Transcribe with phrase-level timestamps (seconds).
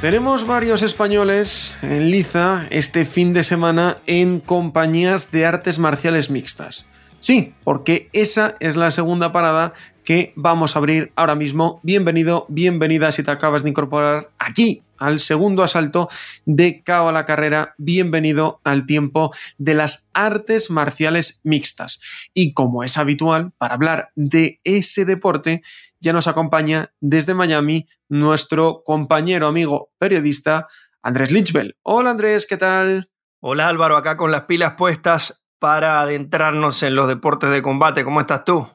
[0.00, 6.86] Tenemos varios españoles en liza este fin de semana en compañías de artes marciales mixtas.
[7.18, 9.72] Sí, porque esa es la segunda parada
[10.04, 11.80] que vamos a abrir ahora mismo.
[11.82, 16.08] Bienvenido, bienvenida si te acabas de incorporar aquí al segundo asalto
[16.44, 17.74] de Cao a la carrera.
[17.78, 22.00] Bienvenido al tiempo de las artes marciales mixtas.
[22.34, 25.62] Y como es habitual, para hablar de ese deporte,
[26.06, 30.68] ya nos acompaña desde Miami nuestro compañero, amigo, periodista,
[31.02, 31.76] Andrés Lichbel.
[31.82, 33.10] Hola Andrés, ¿qué tal?
[33.40, 38.04] Hola Álvaro, acá con las pilas puestas para adentrarnos en los deportes de combate.
[38.04, 38.68] ¿Cómo estás tú?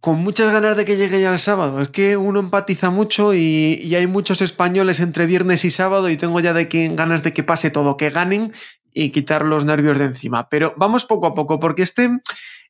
[0.00, 1.82] Con muchas ganas de que llegue ya el sábado.
[1.82, 6.40] Es que uno empatiza mucho y, hay muchos españoles entre viernes y sábado y tengo
[6.40, 8.54] ya de que, ganas de que pase todo, que ganen
[8.94, 10.48] y quitar los nervios de encima.
[10.48, 12.18] Pero vamos poco a poco, porque este,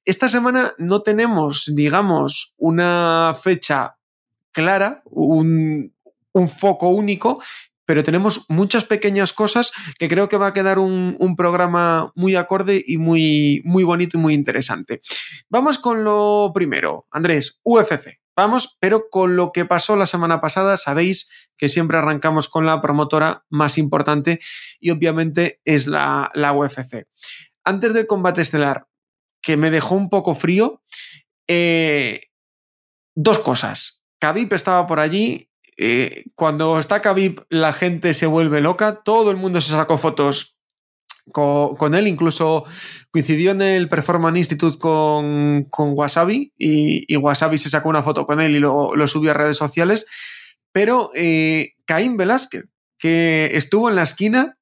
[0.04, 3.97] esta semana no tenemos, digamos, una fecha
[4.58, 5.94] clara, un,
[6.48, 7.40] foco único,
[7.86, 12.82] pero tenemos muchas pequeñas cosas que creo que va a quedar un, programa muy acorde
[12.84, 15.00] y muy, muy bonito y muy interesante.
[15.48, 18.18] Vamos con lo primero, Andrés, UFC.
[18.36, 22.80] Vamos, pero con lo que pasó la semana pasada, sabéis que siempre arrancamos con la
[22.80, 24.40] promotora más importante
[24.80, 27.06] y obviamente es la, la UFC.
[27.62, 28.88] Antes del combate estelar,
[29.40, 30.82] que me dejó un poco frío,
[31.46, 32.22] eh,
[33.14, 33.97] dos cosas.
[34.20, 35.50] Khabib estaba por allí.
[35.76, 39.02] Eh, cuando está Khabib, la gente se vuelve loca.
[39.02, 40.58] Todo el mundo se sacó fotos
[41.32, 42.08] con, él.
[42.08, 42.64] Incluso
[43.10, 48.40] coincidió en el Performance Institute con, con Wasabi y, Wasabi se sacó una foto con
[48.40, 50.06] él y lo, subió a redes sociales.
[50.72, 52.64] Pero eh, Caín Velázquez,
[52.98, 54.58] que estuvo en la esquina,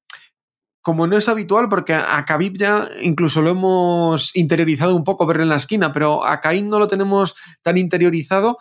[0.81, 5.43] como no es habitual, porque a Khabib ya incluso lo hemos interiorizado un poco verlo
[5.43, 8.57] en la esquina, pero a Caín no lo tenemos tan interiorizado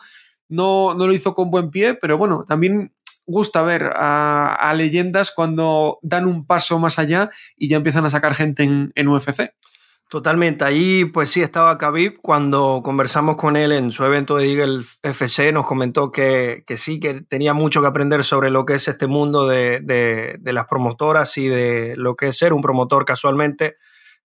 [0.48, 2.92] no, no lo hizo con buen pie, pero bueno, también
[3.26, 8.34] gusta ver a, leyendas cuando dan un paso más allá y ya empiezan a sacar
[8.34, 9.52] gente en, UFC.
[10.08, 14.84] Totalmente, ahí pues sí estaba Khabib cuando conversamos con él en su evento de Eagle
[15.02, 19.08] FC, nos comentó que, sí, que tenía mucho que aprender sobre lo que es este
[19.08, 23.76] mundo de, de, las promotoras y de lo que es ser un promotor casualmente.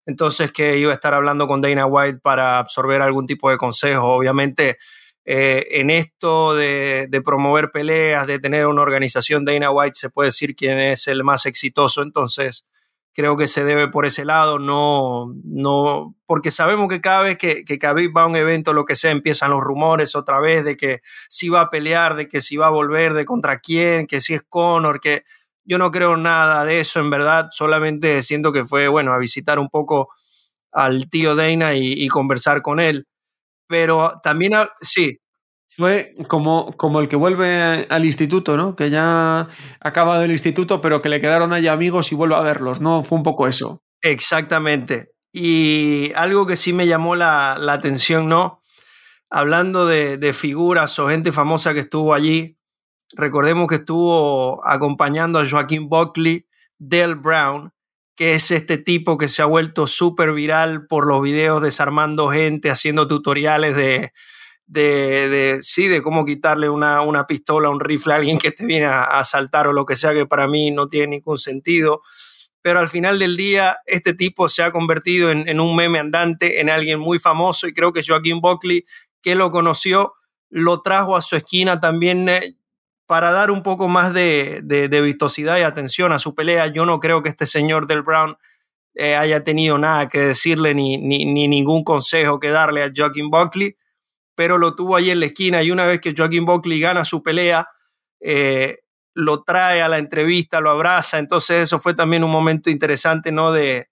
[0.06, 4.06] Entonces que iba a estar hablando con Dana White para absorber algún tipo de consejo.
[4.06, 4.78] Obviamente
[5.24, 10.56] eh, en esto de, promover peleas, de tener una organización, Dana White se puede decir
[10.56, 12.66] quién es el más exitoso, entonces
[13.14, 17.64] creo que se debe por ese lado, no, no, porque sabemos que cada vez que,
[17.64, 20.76] que Khabib va a un evento, lo que sea, empiezan los rumores otra vez de
[20.76, 24.20] que si va a pelear, de que si va a volver, de contra quién, que
[24.20, 25.24] si es Conor, que
[25.64, 29.58] yo no creo nada de eso en verdad, solamente siento que fue, bueno, a visitar
[29.58, 30.08] un poco
[30.72, 33.06] al tío Dana y conversar con él
[33.72, 34.52] pero también,
[34.82, 35.18] sí.
[35.66, 38.76] Fue como, como el que vuelve al instituto, ¿no?
[38.76, 39.48] Que ya
[39.80, 43.02] acaba del instituto, pero que le quedaron ahí amigos y vuelve a verlos, ¿no?
[43.02, 43.82] Fue un poco eso.
[44.02, 45.12] Exactamente.
[45.32, 48.60] Y algo que sí me llamó la, atención, ¿no?
[49.30, 52.58] Hablando de, de, figuras o gente famosa que estuvo allí,
[53.14, 56.46] recordemos que estuvo acompañando a Joaquín Buckley,
[56.78, 57.72] Dale Brown,
[58.14, 62.70] que es este tipo que se ha vuelto súper viral por los videos desarmando gente,
[62.70, 64.12] haciendo tutoriales de,
[64.66, 68.86] de, sí, de cómo quitarle una, una, pistola, un rifle a alguien que te viene
[68.86, 72.02] a, asaltar o lo que sea, que para mí no tiene ningún sentido.
[72.60, 76.60] Pero al final del día, este tipo se ha convertido en, en un meme andante,
[76.60, 78.84] en alguien muy famoso y creo que Joaquín Buckley,
[79.20, 80.14] que lo conoció,
[80.48, 82.56] lo trajo a su esquina también eh,
[83.12, 84.62] para dar un poco más de,
[85.04, 86.68] vistosidad y atención a su pelea.
[86.68, 88.38] Yo no creo que este señor Del Brown
[88.94, 93.76] eh, haya tenido nada que decirle ni, ni, ningún consejo que darle a Joaquin Buckley,
[94.34, 97.22] pero lo tuvo ahí en la esquina y una vez que Joaquin Buckley gana su
[97.22, 97.68] pelea,
[98.18, 98.78] eh,
[99.12, 101.18] lo trae a la entrevista, lo abraza.
[101.18, 103.52] Entonces eso fue también un momento interesante, ¿no?
[103.52, 103.90] De,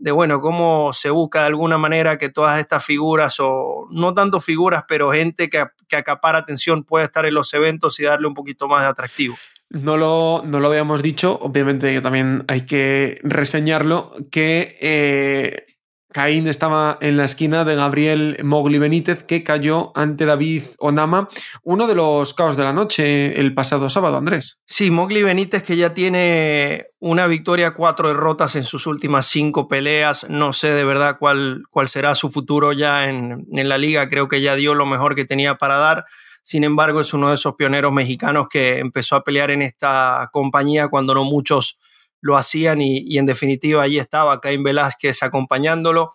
[0.00, 4.40] de bueno, cómo se busca de alguna manera que todas estas figuras, o no tanto
[4.40, 8.34] figuras, pero gente que, que acapara atención pueda estar en los eventos y darle un
[8.34, 9.36] poquito más de atractivo.
[9.68, 15.66] No lo, no lo habíamos dicho, obviamente también hay que reseñarlo, que eh,
[16.12, 21.28] Caín estaba en la esquina de Gabriel Mogli Benítez, que cayó ante David Onama,
[21.62, 24.58] uno de los caos de la noche el pasado sábado, Andrés.
[24.66, 30.26] Sí, Mogli Benítez que ya tiene una victoria, cuatro derrotas en sus últimas cinco peleas.
[30.28, 34.08] No sé de verdad cuál, cuál será su futuro ya en, en la liga.
[34.08, 36.06] Creo que ya dio lo mejor que tenía para dar.
[36.42, 40.88] Sin embargo, es uno de esos pioneros mexicanos que empezó a pelear en esta compañía
[40.88, 41.78] cuando no muchos
[42.20, 46.12] lo hacían y, en definitiva ahí estaba Caín Velázquez acompañándolo.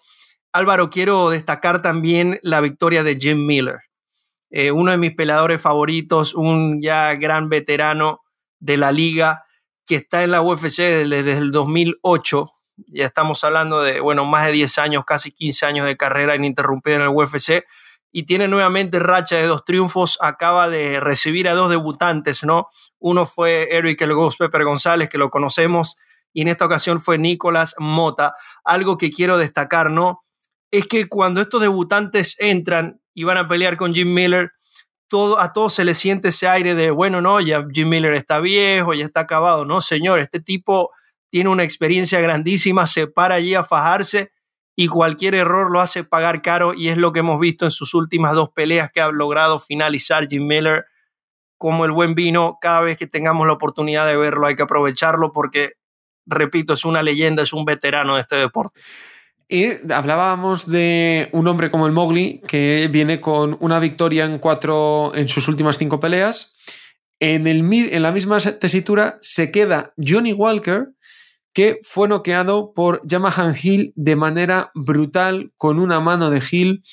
[0.52, 3.80] Álvaro, quiero destacar también la victoria de Jim Miller,
[4.50, 8.22] eh, uno de mis peleadores favoritos, un ya gran veterano
[8.60, 9.44] de la liga
[9.86, 12.52] que está en la UFC desde, el 2008.
[12.88, 16.96] Ya estamos hablando de, bueno, más de 10 años, casi 15 años de carrera ininterrumpida
[16.96, 17.66] en el UFC
[18.18, 20.18] y tiene nuevamente racha de dos triunfos.
[20.22, 22.70] Acaba de recibir a dos debutantes, ¿no?
[22.98, 25.98] Uno fue Eric El Ghost González, que lo conocemos,
[26.32, 28.34] y en esta ocasión fue Nicolás Mota.
[28.64, 30.22] Algo que quiero destacar, ¿no?
[30.72, 34.54] Es que cuando estos debutantes entran y van a pelear con Jim Miller,
[35.10, 38.40] todo, a todos se les siente ese aire de, bueno, no, ya Jim Miller está
[38.40, 39.66] viejo, ya está acabado.
[39.66, 40.92] No, señor, este tipo
[41.30, 44.32] tiene una experiencia grandísima, se para allí a fajarse
[44.76, 47.94] y cualquier error lo hace pagar caro y es lo que hemos visto en sus
[47.94, 50.86] últimas dos peleas que ha logrado finalizar Jim Miller
[51.58, 52.58] como el buen vino.
[52.62, 55.74] Cada vez que tengamos la oportunidad de verlo hay que aprovecharlo porque,
[56.26, 58.82] repito, es una leyenda, es un veterano de este deporte.
[59.48, 65.14] Y hablábamos de un hombre como el Mowgli que viene con una victoria en cuatro
[65.16, 66.56] en sus últimas cinco peleas.
[67.20, 70.95] En, el, en la misma tesitura se queda Johnny Walker,
[71.56, 76.84] que fue noqueado por Yamaha Hill de manera brutal con una mano de Hill.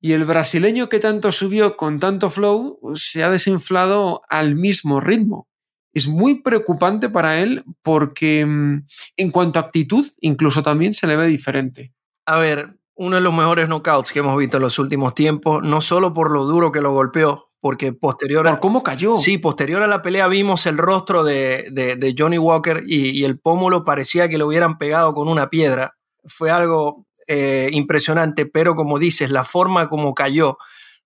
[0.00, 5.48] Y el brasileño que tanto subió con tanto flow se ha desinflado al mismo ritmo.
[5.92, 8.86] Es muy preocupante para él porque mm,
[9.18, 11.94] en cuanto a actitud incluso también se le ve diferente.
[12.26, 15.80] A ver, uno de los mejores knockouts que hemos visto en los últimos tiempos, no
[15.80, 18.60] solo por lo duro que lo golpeó, porque posterior a...
[18.60, 19.16] cómo cayó?
[19.16, 24.28] Sí, posterior a la pelea vimos el rostro de, Johnny Walker y, el pómulo parecía
[24.28, 25.96] que lo hubieran pegado con una piedra.
[26.26, 30.58] Fue algo eh, impresionante, pero como dices, la forma como cayó,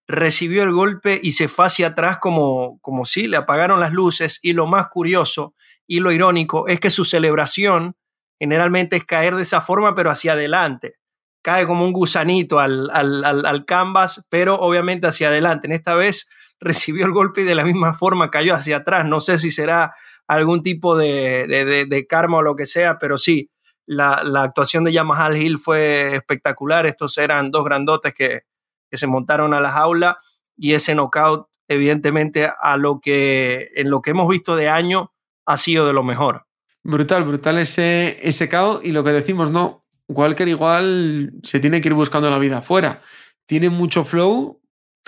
[0.08, 4.40] recibió el golpe y se fue hacia atrás como, como si le apagaron las luces
[4.43, 5.55] y lo más curioso
[5.87, 7.94] y lo irónico es que su celebración
[8.37, 10.96] generalmente es caer de esa forma pero hacia adelante
[11.40, 15.66] cae como un gusanito al, al, al, canvas, pero obviamente hacia adelante.
[15.66, 16.28] En esta vez
[16.60, 19.06] recibió el golpe y de la misma forma cayó hacia atrás.
[19.06, 19.94] No sé si será
[20.26, 21.46] algún tipo de,
[21.88, 23.50] de, karma o lo que sea, pero sí,
[23.87, 26.87] la, la, actuación de Yamahal Hill fue espectacular.
[26.87, 28.43] Estos eran dos grandotes que,
[28.90, 30.19] que se montaron a la jaula
[30.56, 35.12] y ese knockout, evidentemente, a lo que en lo que hemos visto de año
[35.46, 36.46] ha sido de lo mejor.
[36.82, 38.49] Brutal, brutal ese, ese
[38.82, 43.00] y lo que decimos, no, Walker igual se tiene que ir buscando la vida afuera.
[43.46, 44.57] Tiene mucho flow,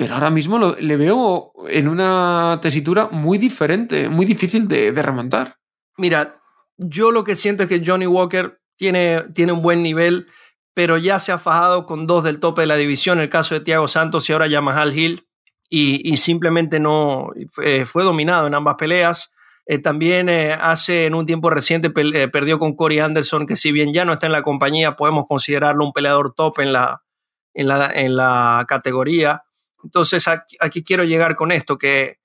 [0.00, 5.58] pero ahora mismo le veo en una tesitura muy diferente, muy difícil de, remontar.
[5.98, 6.40] Mira,
[6.78, 10.26] yo lo que siento es que Johnny Walker tiene, tiene un buen nivel,
[10.72, 13.60] pero ya se ha fajado con dos del tope de la división, el caso de
[13.60, 15.26] Thiago Santos y ahora Yamahal Hill,
[15.68, 17.28] y, simplemente no
[17.62, 19.34] eh, fue dominado en ambas peleas.
[19.66, 23.92] Eh, también eh, hace en un tiempo reciente perdió con Corey Anderson, que si bien
[23.92, 27.02] ya no está en la compañía, podemos considerarlo un peleador top en la,
[27.52, 29.42] en la, en la categoría.
[29.84, 32.18] Entonces, aquí, quiero llegar con esto, que,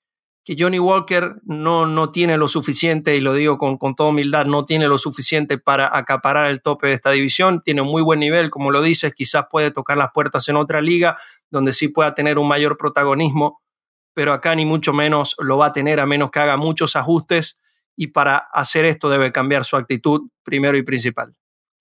[0.44, 4.46] que Johnny Walker no, no tiene lo suficiente, y lo digo con, con toda humildad,
[4.46, 7.62] no tiene lo suficiente para acaparar el tope de esta división.
[7.62, 10.80] Tiene un muy buen nivel, como lo dices, quizás puede tocar las puertas en otra
[10.80, 11.18] liga
[11.50, 13.62] donde sí pueda tener un mayor protagonismo,
[14.14, 17.60] pero acá ni mucho menos lo va a tener a menos que haga muchos ajustes
[17.96, 21.34] y para hacer esto debe cambiar su actitud primero y principal.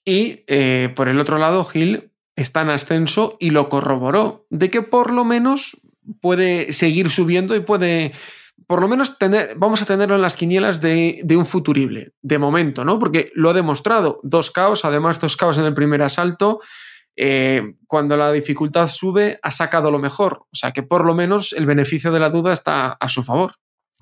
[0.05, 4.81] Y eh, por el otro lado, Gil está en ascenso y lo corroboró, de que
[4.81, 5.77] por lo menos
[6.21, 8.11] puede seguir subiendo y puede,
[8.67, 12.85] por lo menos tener, vamos a tenerlo en las quinielas de, un futurible, de momento,
[12.85, 12.99] ¿no?
[12.99, 16.59] Porque lo ha demostrado, dos caos, además dos caos en el primer asalto,
[17.17, 21.53] eh, cuando la dificultad sube ha sacado lo mejor, o sea que por lo menos
[21.53, 23.53] el beneficio de la duda está a su favor.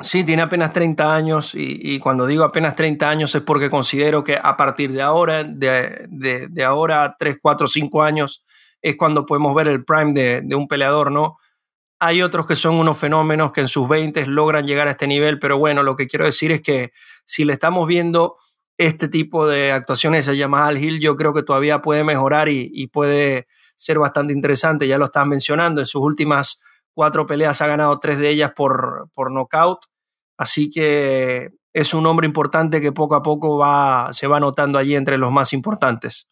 [0.04, 4.38] Sí, tiene apenas 30 años y, cuando digo apenas 30 años es porque considero que
[4.42, 8.44] a partir de ahora, de, de, ahora 3, 4, 5 años,
[8.82, 11.38] es cuando podemos ver el prime de, de, un peleador, ¿no?
[12.00, 15.40] Hay otros que son unos fenómenos que en sus 20 logran llegar a este nivel,
[15.40, 16.92] pero bueno, lo que quiero decir es que
[17.24, 18.36] si le estamos viendo
[18.78, 22.88] este tipo de actuaciones a Jamal Hill, yo creo que todavía puede mejorar y, y
[22.88, 26.62] puede ser bastante interesante, ya lo estás mencionando, en sus últimas
[26.94, 29.80] cuatro peleas ha ganado tres de ellas por, por nocaut.
[30.44, 34.94] Así que es un hombre importante que poco a poco va, se va notando allí
[34.94, 36.28] entre los más importantes.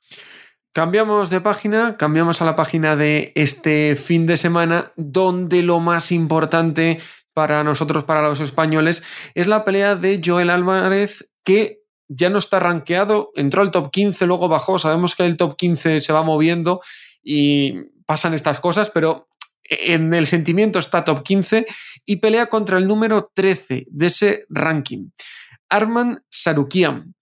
[0.74, 6.12] Cambiamos de página, cambiamos a la página de este fin de semana, donde lo más
[6.12, 7.00] importante
[7.34, 9.02] para nosotros, para los españoles,
[9.34, 14.26] es la pelea de Joel Álvarez, que ya no está rankeado, entró al top 15,
[14.28, 16.82] luego bajó, sabemos que el top 15 se va moviendo
[17.24, 19.30] y pasan estas cosas, pero
[19.72, 21.66] en el sentimiento está top 15
[22.06, 25.10] y pelea contra el número 13 de ese ranking.
[25.70, 27.16] Arman Sarukian.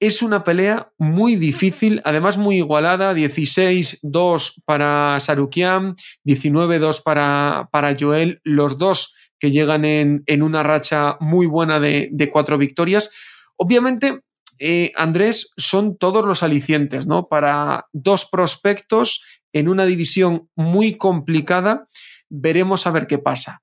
[0.00, 5.94] Es una pelea muy difícil, además muy igualada, 16-2 para Sarukian,
[6.26, 12.10] 19-2 para, para Joel, los dos que llegan en, en una racha muy buena de,
[12.12, 13.12] de cuatro victorias.
[13.56, 14.20] Obviamente,
[14.58, 17.28] eh, Andrés, son todos los alicientes, ¿no?
[17.28, 21.86] Para dos prospectos en una división muy complicada,
[22.28, 23.62] veremos a ver qué pasa.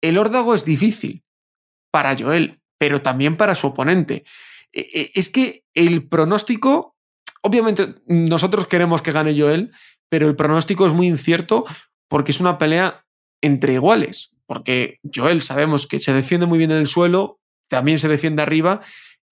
[0.00, 1.24] El órdago es difícil
[1.90, 4.24] para Joel, pero también para su oponente.
[4.72, 6.96] E, e, es que el pronóstico,
[7.42, 9.72] obviamente nosotros queremos que gane Joel,
[10.08, 11.64] pero el pronóstico es muy incierto
[12.08, 13.04] porque es una pelea
[13.42, 18.08] entre iguales, porque Joel sabemos que se defiende muy bien en el suelo, también se
[18.08, 18.80] defiende arriba,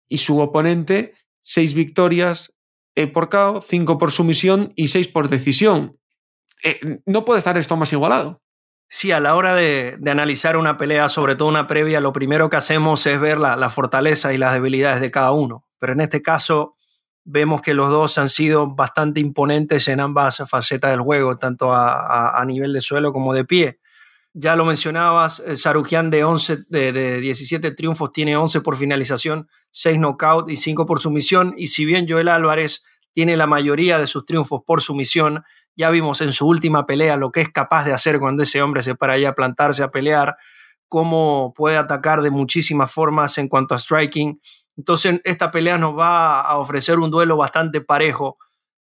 [0.09, 2.55] y su oponente, seis victorias
[2.95, 5.99] eh, por KO, cinco por sumisión y seis por decisión.
[6.65, 8.43] Eh, no puede estar esto más igualado.
[8.89, 12.57] Sí, a la hora de, analizar una pelea, sobre todo una previa, lo primero que
[12.57, 15.67] hacemos es ver la, fortaleza y las debilidades de cada uno.
[15.79, 16.77] Pero en este caso
[17.25, 22.43] vemos que los dos han sido bastante imponentes en ambas facetas del juego, tanto a,
[22.47, 23.81] nivel de suelo como de pie.
[24.33, 29.49] Ya lo mencionabas, eh, Sarukian de, 11, de, de 17 triunfos tiene 11 por finalización,
[29.77, 31.53] 6 knockout y 5 por sumisión.
[31.59, 35.45] Y si bien Joel Álvarez tiene la mayoría de sus triunfos por sumisión,
[35.77, 38.83] ya vimos en su última pelea lo que es capaz de hacer cuando ese hombre
[38.83, 40.37] se para ahí a plantarse a pelear,
[40.89, 44.41] cómo puede atacar de muchísimas formas en cuanto a striking.
[44.79, 48.39] Entonces, esta pelea nos va a ofrecer un duelo bastante parejo,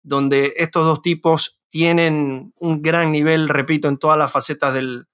[0.04, 5.08] donde estos dos tipos tienen un gran nivel, repito, en todas las facetas del,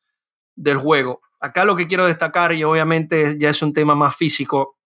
[0.78, 1.22] juego.
[1.40, 4.77] Acá lo que quiero destacar, y obviamente ya es un tema más físico,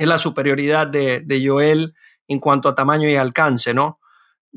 [0.00, 1.94] es la superioridad de, Joel
[2.26, 4.00] en cuanto a tamaño y alcance, ¿no?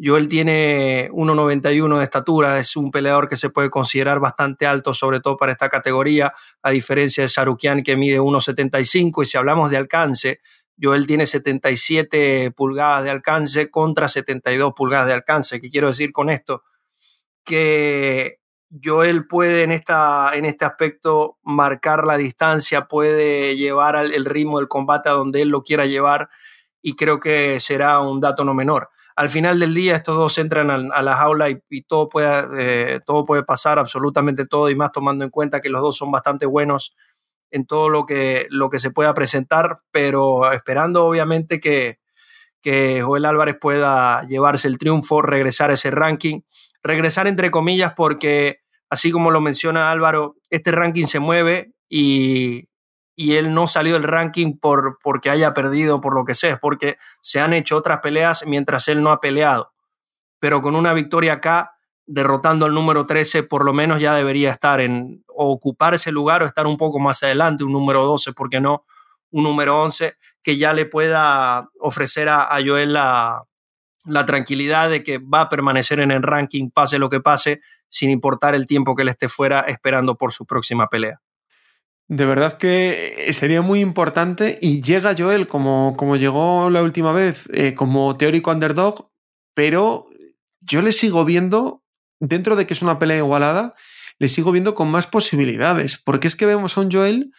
[0.02, 5.20] Joel tiene 1,91 de estatura, es un peleador que se puede considerar bastante alto, sobre
[5.20, 9.76] todo para esta categoría, a diferencia de Sarukian que mide 1,75 y si hablamos de
[9.76, 10.40] alcance,
[10.82, 15.60] Joel tiene 77 pulgadas de alcance contra 72 pulgadas de alcance.
[15.60, 16.64] ¿Qué quiero decir con esto?
[17.44, 18.40] Que
[18.82, 24.68] Joel puede en, esta, en este aspecto marcar la distancia, puede llevar el ritmo del
[24.68, 26.30] combate a donde él lo quiera llevar
[26.82, 28.90] y creo que será un dato no menor.
[29.16, 33.26] Al final del día estos dos entran a, la jaula y, todo, puede, eh, todo
[33.26, 36.96] puede pasar, absolutamente todo, y más tomando en cuenta que los dos son bastante buenos
[37.52, 42.00] en todo lo que, lo que se pueda presentar, pero esperando obviamente que,
[42.64, 46.42] que Joel Álvarez pueda llevarse el triunfo, regresar a ese ranking,
[46.82, 48.63] regresar entre comillas porque,
[48.94, 52.68] así como lo menciona Álvaro, este ranking se mueve y
[53.16, 56.60] y él no salió del ranking por, porque haya perdido, por lo que sea, es
[56.60, 59.72] porque se han hecho otras peleas mientras él no ha peleado.
[60.40, 64.82] Pero con una victoria acá, derrotando al número 13, por lo menos ya debería estar
[64.82, 68.86] en ocupar ese lugar o estar un poco más adelante, un número 12, porque no
[69.32, 73.44] un número 11, que ya le pueda ofrecer a, Joel la,
[74.06, 78.10] la tranquilidad de que va a permanecer en el ranking, pase lo que pase, sin
[78.10, 81.22] importar el tiempo que él esté fuera esperando por su próxima pelea.
[82.08, 87.48] De verdad que sería muy importante y llega Joel como, como llegó la última vez,
[87.54, 89.10] eh, como teórico underdog,
[89.54, 90.08] pero
[90.60, 91.84] yo le sigo viendo,
[92.20, 93.74] dentro de que es una pelea igualada,
[94.20, 97.32] le sigo viendo con más posibilidades, porque es que vemos a un Joel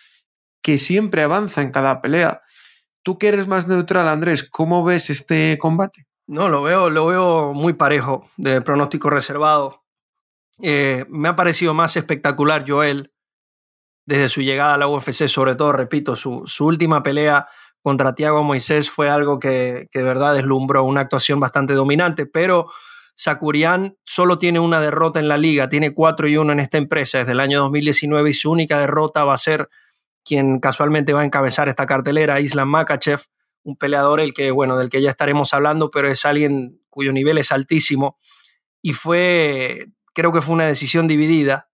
[0.63, 2.41] que siempre avanza en cada pelea.
[3.03, 6.07] Tú que eres más neutral, Andrés, ¿cómo ves este combate?
[6.27, 9.85] No, lo veo, lo veo muy parejo, de pronóstico reservado.
[10.63, 13.13] Eh, me ha parecido más espectacular Joel
[14.07, 17.49] desde su llegada a la UFC, sobre todo, repito, su, última pelea
[17.83, 22.71] contra Thiago Moisés fue algo que, de verdad deslumbró, una actuación bastante dominante, pero
[23.15, 27.19] Sakurian solo tiene una derrota en la liga, tiene 4 y 1 en esta empresa
[27.19, 29.69] desde el año 2019 y su única derrota va a ser
[30.25, 33.21] quien casualmente va a encabezar esta cartelera, Islam Makachev,
[33.65, 37.39] un peleador el que, bueno, del que ya estaremos hablando, pero es alguien cuyo nivel
[37.39, 38.19] es altísimo
[38.81, 41.71] y fue, creo que fue una decisión dividida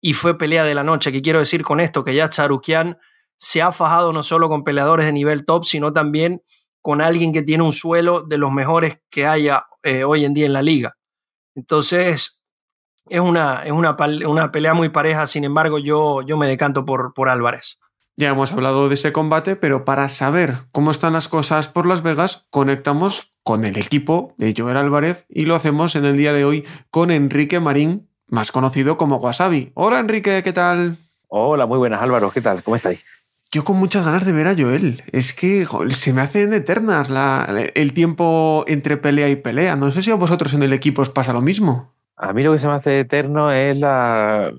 [0.00, 1.12] y fue pelea de la noche.
[1.12, 2.04] ¿Qué quiero decir con esto?
[2.04, 2.98] Que ya Charukian
[3.36, 6.42] se ha fajado no solo con peleadores de nivel top, sino también
[6.80, 10.46] con alguien que tiene un suelo de los mejores que haya eh, hoy en día
[10.46, 10.96] en la liga.
[11.56, 12.44] Entonces,
[13.08, 13.96] es una, es una,
[14.28, 17.80] una, pelea muy pareja, sin embargo, yo, yo me decanto por, por Álvarez.
[18.18, 22.02] Ya hemos hablado de ese combate, pero para saber cómo están las cosas por Las
[22.02, 26.46] Vegas, conectamos con el equipo de Joel Álvarez y lo hacemos en el día de
[26.46, 29.72] hoy con Enrique Marín, más conocido como Wasabi.
[29.74, 30.96] Hola Enrique, ¿qué tal?
[31.28, 32.62] Hola, muy buenas Álvaro, ¿qué tal?
[32.62, 33.04] ¿Cómo estáis?
[33.52, 35.02] Yo con muchas ganas de ver a Joel.
[35.12, 37.08] Es que se me hacen eternas
[37.74, 39.76] el tiempo entre pelea y pelea.
[39.76, 41.92] No sé si a vosotros en el equipo os pasa lo mismo.
[42.16, 44.52] A mí lo que se me hace eterno es la,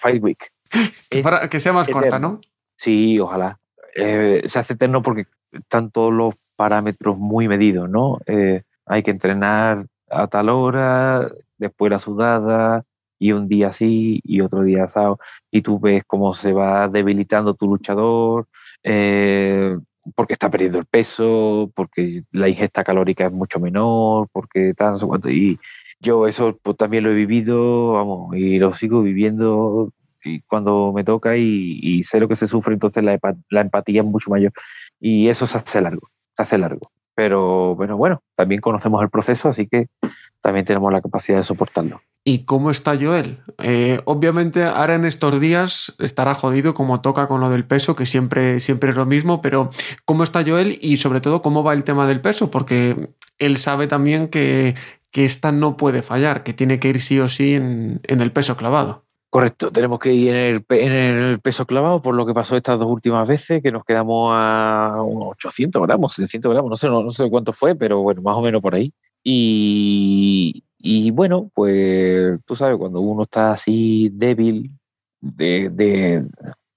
[0.00, 0.50] Fight Week.
[1.10, 2.40] que, para, que sea más corta, ¿no?
[2.82, 3.60] Sí, ojalá.
[3.94, 8.18] Eh, se hace eterno porque están todos los parámetros muy medidos, ¿no?
[8.26, 12.82] Eh, hay que entrenar a tal hora, después la sudada,
[13.20, 15.18] y un día así y otro día asado,
[15.52, 18.48] y tú ves cómo se va debilitando tu luchador,
[18.82, 19.78] eh,
[20.16, 24.74] porque está perdiendo el peso, porque la ingesta calórica es mucho menor, porque
[25.06, 25.30] cuánto.
[25.30, 25.60] Y
[26.00, 29.92] yo eso pues, también lo he vivido, vamos, y lo sigo viviendo
[30.24, 34.30] y cuando me toca y, sé lo que se sufre, entonces la, empatía es mucho
[34.30, 34.52] mayor.
[35.00, 36.90] Y eso se hace largo, se hace largo.
[37.14, 39.88] Pero bueno, bueno, también conocemos el proceso, así que
[40.40, 42.00] también tenemos la capacidad de soportarlo.
[42.24, 43.40] ¿Y cómo está Joel?
[43.58, 48.06] Eh, obviamente ahora en estos días estará jodido como toca con lo del peso, que
[48.06, 49.70] siempre, siempre es lo mismo, pero
[50.04, 52.50] ¿cómo está Joel y sobre todo cómo va el tema del peso?
[52.50, 54.74] Porque él sabe también que
[55.12, 59.04] esta no puede fallar, que tiene que ir sí o sí en, el peso clavado.
[59.32, 63.26] Correcto, tenemos que ir en el, peso clavado por lo que pasó estas dos últimas
[63.26, 67.54] veces, que nos quedamos a unos 800 gramos, 700 gramos, no sé, no sé cuánto
[67.54, 68.92] fue, pero bueno, más o menos por ahí.
[69.24, 74.70] Y, y bueno, pues tú sabes, cuando uno está así débil
[75.22, 76.26] de,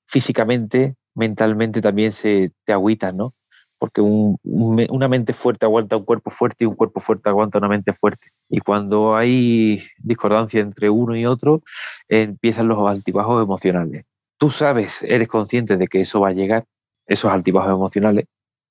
[0.07, 3.33] físicamente, mentalmente también se te agüita, ¿no?
[3.77, 7.93] Porque una mente fuerte aguanta un cuerpo fuerte y un cuerpo fuerte aguanta una mente
[7.93, 8.27] fuerte.
[8.49, 11.61] Y cuando hay discordancia entre uno y otro,
[12.07, 14.05] empiezan los altibajos emocionales.
[14.37, 16.65] Tú sabes, eres consciente de que eso va a llegar,
[17.07, 18.25] esos altibajos emocionales,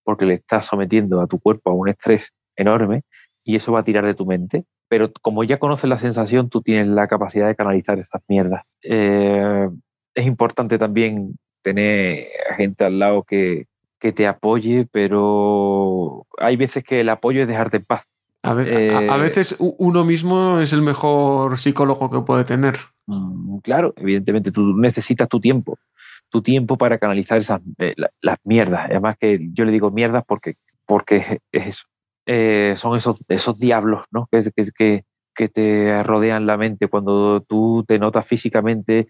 [0.05, 3.03] porque le estás sometiendo a tu cuerpo a un estrés enorme
[3.45, 6.63] y eso va a tirar de tu mente pero como ya conoces la sensación, tú
[6.63, 8.63] tienes la capacidad de canalizar esas mierdas.
[8.83, 9.69] Eh,
[10.15, 13.67] es importante también tener gente al lado que,
[14.13, 18.07] te apoye, pero hay veces que el apoyo es dejarte en paz.
[18.45, 22.75] A, eh, veces uno mismo es el mejor psicólogo que puede tener.
[23.07, 25.79] Mm, claro, evidentemente tú necesitas tu tiempo,
[26.29, 28.91] tu tiempo para canalizar esas eh, las mierdas.
[28.91, 31.85] Además que yo le digo mierdas porque, porque es eso.
[32.27, 34.29] Eh, son esos, esos diablos ¿no?
[34.31, 39.09] que, que, que, te rodean la mente cuando tú te notas físicamente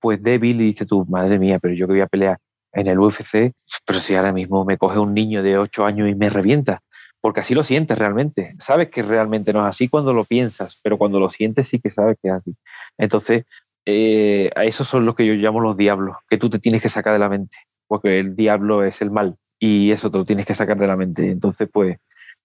[0.00, 2.38] pues débil y dices tú, madre mía, pero yo que voy a pelear
[2.76, 3.52] en el UFC,
[3.86, 6.82] pero si ahora mismo me coge un niño de 8 años y me revienta,
[7.20, 8.54] porque así lo sientes realmente.
[8.60, 11.90] Sabes que realmente no es así cuando lo piensas, pero cuando lo sientes sí que
[11.90, 12.54] sabes que es así.
[12.98, 13.46] Entonces,
[13.86, 17.14] eh, esos son los que yo llamo los diablos, que tú te tienes que sacar
[17.14, 17.56] de la mente,
[17.88, 20.96] porque el diablo es el mal y eso te lo tienes que sacar de la
[20.96, 21.30] mente.
[21.30, 21.96] Entonces, pues,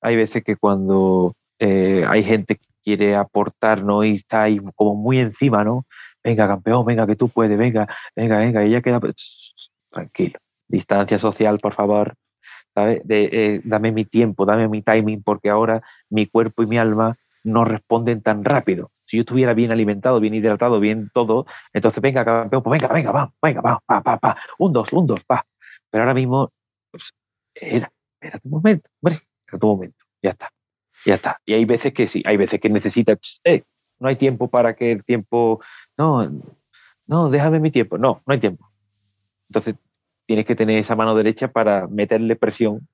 [0.02, 4.04] hay veces que cuando eh, hay gente que quiere aportar, ¿no?
[4.04, 5.86] Y está ahí como muy encima, ¿no?
[6.24, 9.00] Venga, campeón, venga, que tú puedes, venga, venga, venga, y ella queda
[9.92, 10.40] tranquilo.
[10.68, 12.16] Distancia social, por favor.
[12.74, 13.02] ¿sabes?
[13.06, 17.18] De, eh, dame mi tiempo, dame mi timing, porque ahora mi cuerpo y mi alma
[17.44, 18.92] no responden tan rápido.
[19.06, 23.12] Si yo estuviera bien alimentado, bien hidratado, bien todo, entonces venga, campeón, pues venga, venga,
[23.12, 25.46] va, venga, va, pa, pa, pa, un, dos, un, dos, pa.
[25.90, 26.52] Pero ahora mismo,
[26.92, 27.14] pues,
[27.54, 29.20] era, era tu momento, hombre,
[29.52, 30.50] en tu momento, ya está,
[31.06, 31.42] ya está.
[31.46, 33.64] Y hay veces que sí, hay veces que necesitas, eh,
[34.00, 35.62] no hay tiempo para que el tiempo,
[35.98, 36.30] no,
[37.08, 38.71] no, déjame mi tiempo, no, no hay tiempo.
[39.52, 39.76] Entonces
[40.26, 42.88] tienes que tener esa mano derecha para meterle presión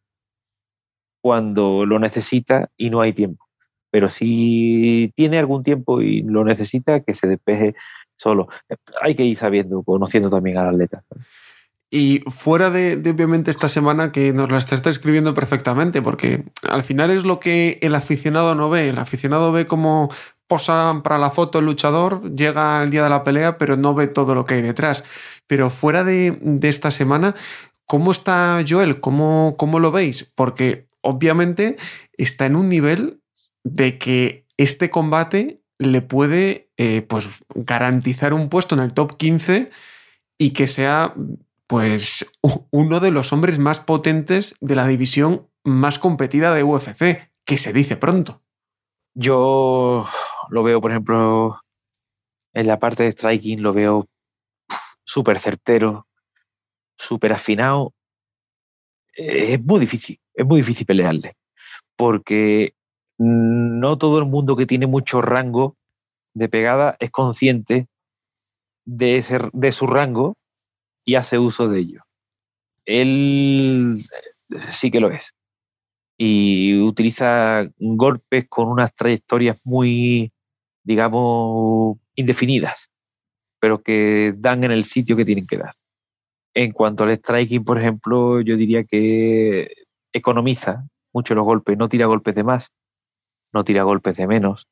[1.21, 3.45] cuando lo necesita y no hay tiempo.
[3.91, 7.75] Pero si tiene algún tiempo y lo necesita, que se despeje
[8.15, 8.47] solo.
[9.03, 11.03] Hay que ir sabiendo, conociendo también al atleta.
[11.91, 17.11] Y fuera de, obviamente esta semana que nos la estás describiendo perfectamente, porque al final
[17.11, 18.89] es lo que el aficionado no ve.
[18.89, 20.09] El aficionado ve cómo
[20.47, 24.07] posa para la foto el luchador, llega el día de la pelea, pero no ve
[24.07, 25.03] todo lo que hay detrás.
[25.45, 27.35] Pero fuera de, esta semana,
[27.85, 28.99] ¿cómo está Joel?
[28.99, 30.31] ¿Cómo, ¿Cómo lo veis?
[30.35, 31.77] Porque obviamente
[32.13, 33.21] está en un nivel
[33.63, 39.69] de que este combate le puede eh, pues, garantizar un puesto en el top 15
[40.37, 41.13] y que sea
[41.67, 42.31] pues
[42.71, 47.73] uno de los hombres más potentes de la división más competida de UFC, que se
[47.73, 48.41] dice pronto.
[49.13, 50.05] Yo
[50.49, 51.59] lo veo, por ejemplo,
[52.53, 54.07] en la parte de striking, lo veo
[55.03, 56.07] súper certero,
[56.97, 57.93] súper afinado.
[59.13, 61.35] Es muy difícil, es muy difícil pelearle,
[61.95, 62.73] porque
[63.17, 65.75] no todo el mundo que tiene mucho rango
[66.33, 67.87] de pegada es consciente
[68.85, 70.35] de, ese, de su rango
[71.03, 72.01] y hace uso de ello.
[72.85, 73.97] él
[74.71, 75.33] sí que lo es.
[76.17, 80.31] Y utiliza golpes con unas trayectorias muy,
[80.87, 82.89] digamos, indefinidas,
[83.59, 85.73] pero que dan en el sitio que tienen que dar.
[86.53, 89.67] En cuanto al striking, por ejemplo, yo diría que
[90.13, 92.71] economiza mucho los golpes, no tira golpes de más,
[93.53, 94.65] no tira golpes de menos,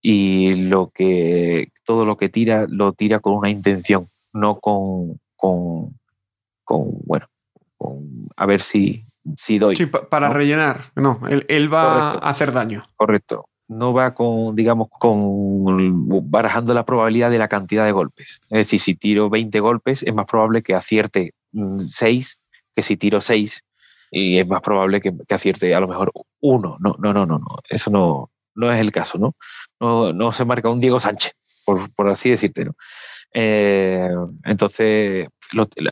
[0.00, 5.96] y lo que todo lo que tira lo tira con una intención, no con, con,
[6.64, 7.26] bueno,
[8.36, 9.04] a ver si,
[9.36, 9.74] si doy.
[9.74, 12.82] Sí, para rellenar, no, él, va a hacer daño.
[12.94, 13.46] Correcto.
[13.68, 18.40] No va con, digamos, con barajando la probabilidad de la cantidad de golpes.
[18.50, 22.96] Es decir, si tiro 20 golpes, es más probable que acierte 6 mm, que si
[22.96, 23.62] tiro 6
[24.10, 26.76] y es más probable que, acierte a lo mejor uno.
[26.80, 27.46] No, no, no, no, no.
[27.68, 29.34] Eso no, no es el caso, ¿no?
[29.80, 31.32] No, no se marca un Diego Sánchez,
[31.64, 32.74] por, por así decirte, ¿no?
[33.34, 34.10] Eh,
[34.44, 35.28] entonces,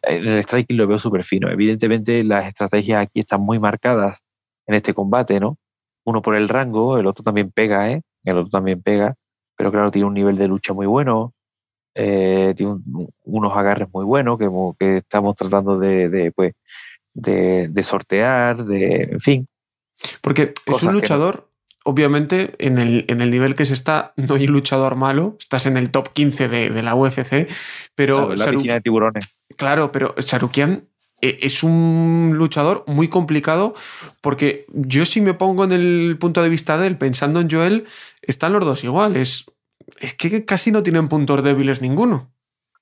[0.02, 1.48] el striking lo veo súper fino.
[1.50, 4.18] Evidentemente, las estrategias aquí están muy marcadas
[4.66, 5.56] en este combate, ¿no?
[6.04, 8.02] Uno por el rango, el otro también pega, ¿eh?
[8.24, 9.14] El otro también pega,
[9.56, 11.34] pero claro, tiene un nivel de lucha muy bueno,
[11.94, 12.76] eh, tiene
[13.24, 16.54] unos agarres muy buenos que, que estamos tratando de, de, pues,
[17.12, 19.48] de, sortear, de, en fin.
[20.22, 21.50] Porque es un luchador
[21.84, 25.76] obviamente, en el, en el, nivel que se está, no hay luchador malo, estás en
[25.76, 27.48] el top 15 de, la UFC,
[27.94, 28.34] pero...
[28.34, 29.28] la de tiburones.
[29.56, 30.84] Claro, pero Sarukian
[31.20, 33.74] es un luchador muy complicado
[34.20, 37.86] porque yo si me pongo en el punto de vista de él, pensando en Joel,
[38.22, 39.50] están los dos iguales.
[39.98, 42.30] Es que casi no tienen puntos débiles ninguno.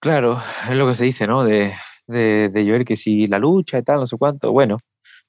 [0.01, 1.43] Claro, es lo que se dice, ¿no?
[1.43, 1.75] De,
[2.07, 4.53] de, de Joel, que si la lucha y tal, no sé cuánto.
[4.53, 4.77] Bueno,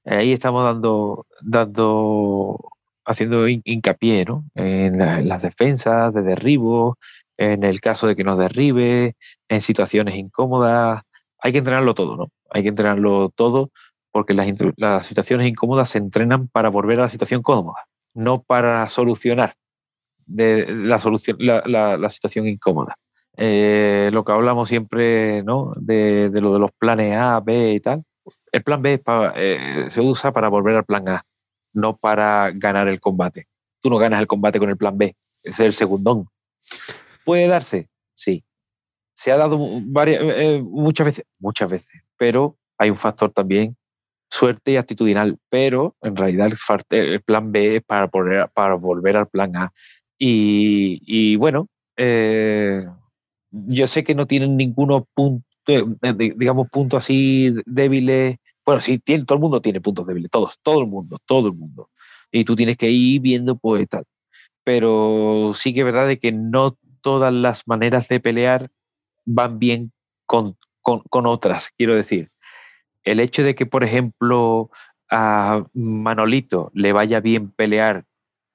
[0.05, 2.57] ahí estamos dando, dando
[3.05, 4.45] haciendo hincapié ¿no?
[4.55, 6.97] en, las defensas de derribo,
[7.37, 9.15] en el caso de que nos derribe,
[9.47, 11.01] en situaciones incómodas.
[11.39, 12.27] Hay que entrenarlo todo, ¿no?
[12.51, 13.71] Hay que entrenarlo todo
[14.11, 18.87] porque las, las situaciones incómodas se entrenan para volver a la situación cómoda, no para
[18.89, 19.53] solucionar
[20.25, 22.95] de la, solución, la, la, situación incómoda.
[23.37, 25.73] Eh, lo que hablamos siempre ¿no?
[25.77, 28.03] de, de, lo de los planes A, B y tal.
[28.51, 29.01] El plan B
[29.35, 31.25] eh, se usa para volver al plan A
[31.73, 33.47] no para ganar el combate.
[33.81, 36.27] Tú no ganas el combate con el plan B, ese es el segundón.
[37.25, 37.89] ¿Puede darse?
[38.15, 38.43] Sí.
[39.13, 43.75] Se ha dado varias, eh, muchas veces, muchas veces, pero hay un factor también,
[44.29, 46.49] suerte y actitudinal, pero en realidad
[46.91, 49.73] el, plan B es para, para volver al plan A.
[50.19, 52.85] Y, bueno, eh,
[53.49, 55.83] yo sé que no tienen ninguno punto, eh,
[56.35, 58.37] digamos, punto así débiles
[58.69, 61.55] bueno, sí, tiene, todo el mundo tiene puntos débiles, todos, todo el mundo, todo el
[61.55, 61.89] mundo.
[62.31, 64.05] Y tú tienes que ir viendo, pues tal.
[64.63, 68.69] Pero sí que es verdad de que no todas las maneras de pelear
[69.25, 69.91] van bien
[70.27, 72.29] con, otras, quiero decir.
[73.03, 74.69] El hecho de que, por ejemplo,
[75.09, 78.05] a Manolito le vaya bien pelear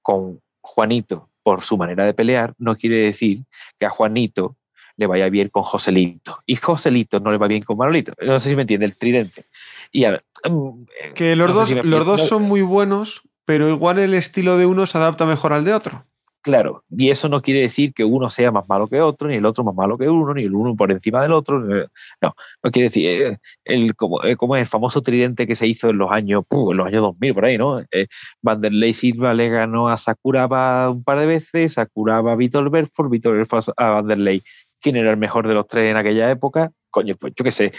[0.03, 3.45] con Juanito por su manera de pelear, no quiere decir
[3.79, 4.57] que a Juanito
[4.97, 6.39] le vaya bien con Joselito.
[6.47, 8.13] Y Joselito no le va bien con Manolito.
[8.21, 9.47] No sé si me entiende, el tridente.
[9.93, 14.67] Y mm, que los dos, los dos son muy buenos, pero igual el estilo de
[14.67, 16.05] uno se adapta mejor al de otro.
[16.45, 19.47] Claro, y eso no quiere decir que uno sea más malo que otro, ni el
[19.47, 21.59] otro más malo que uno, ni el uno por encima del otro.
[21.59, 25.89] No, no quiere decir, eh, el, como, eh, como el famoso tridente que se hizo
[25.89, 27.81] en los años, en los años 2000, por ahí, ¿no?
[27.81, 28.09] Eh,
[28.43, 33.37] Vanderlei Silva le ganó a Sakuraba un par de veces, Sakuraba a Vitor Belfort, Vitor
[33.37, 34.43] Belfort a Vanderlei
[34.83, 36.71] quién era el mejor de los tres en aquella época.
[36.91, 37.73] Coño, pues yo qué sé,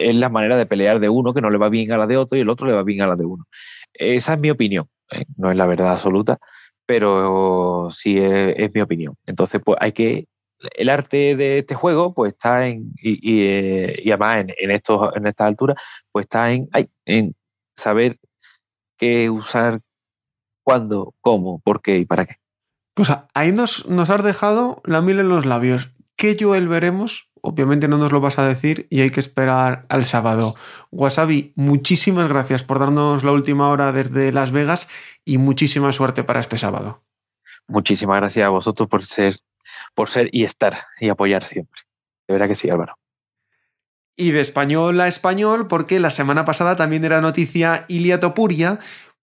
[0.00, 2.16] es la manera de pelear de uno que no le va bien a la de
[2.16, 3.44] otro y el otro le va bien a la de uno.
[3.94, 5.24] Esa es mi opinión, ¿eh?
[5.36, 6.38] no es la verdad absoluta,
[6.86, 9.16] pero sí es, mi opinión.
[9.26, 10.26] Entonces, pues hay que
[10.76, 15.48] el arte de este juego pues está en y, eh, además en, estos en estas
[15.48, 15.76] alturas
[16.10, 16.68] pues está en
[17.04, 17.34] en
[17.76, 18.16] saber
[18.96, 19.80] qué usar
[20.64, 22.36] cuándo cómo por qué y para qué
[22.94, 27.28] pues ahí nos, nos has dejado la miel en los labios ¿Qué Joel veremos?
[27.48, 30.56] Obviamente no nos lo vas a decir y hay que esperar al sábado.
[30.90, 34.88] Wasabi, muchísimas gracias por darnos la última hora desde Las Vegas
[35.24, 37.04] y muchísima suerte para este sábado.
[37.68, 39.36] Muchísimas gracias a vosotros por ser,
[39.94, 41.82] por ser y estar y apoyar siempre.
[42.26, 42.98] De verdad que sí, Álvaro.
[44.16, 48.80] Y de español a español, porque la semana pasada también era noticia Ilia Topuria,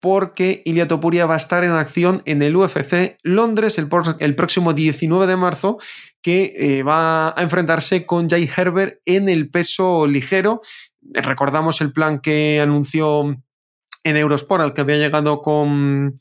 [0.10, 3.90] porque Ilia Topuria va a estar en acción en el UFC Londres el,
[4.20, 5.80] el próximo 19 de marzo,
[6.22, 10.62] que eh, va a enfrentarse con Jay Herbert en el peso ligero.
[11.02, 13.36] Recordamos el plan que anunció
[14.06, 16.18] en Eurosport, al que había llegado con,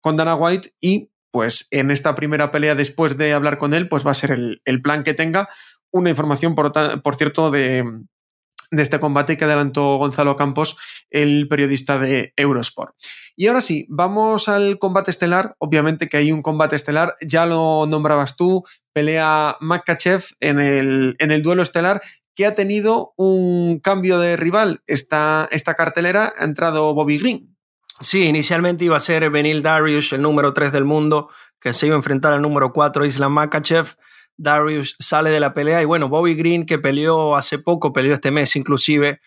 [0.00, 4.04] con Dana White, y pues en esta primera pelea, después de hablar con él, pues
[4.04, 5.48] va a ser el, plan que tenga.
[5.92, 7.84] Una información, por, por cierto, de,
[8.70, 10.76] de este combate que adelantó Gonzalo Campos,
[11.10, 12.94] el periodista de Eurosport.
[13.36, 15.54] Y ahora sí, vamos al combate estelar.
[15.58, 21.30] Obviamente que hay un combate estelar, ya lo nombrabas tú, pelea Makachev en el, en
[21.30, 22.00] el duelo estelar
[22.34, 24.82] que ha tenido un cambio de rival.
[24.86, 27.56] Esta, esta cartelera ha entrado Bobby Green.
[28.00, 31.28] Sí, inicialmente iba a ser Benil Darius, el número 3 del mundo,
[31.60, 33.96] que se iba a enfrentar al número 4, Islam Makachev.
[34.40, 38.30] Darius sale de la pelea y bueno, Bobby Green, que peleó hace poco, peleó este
[38.30, 39.20] mes inclusive,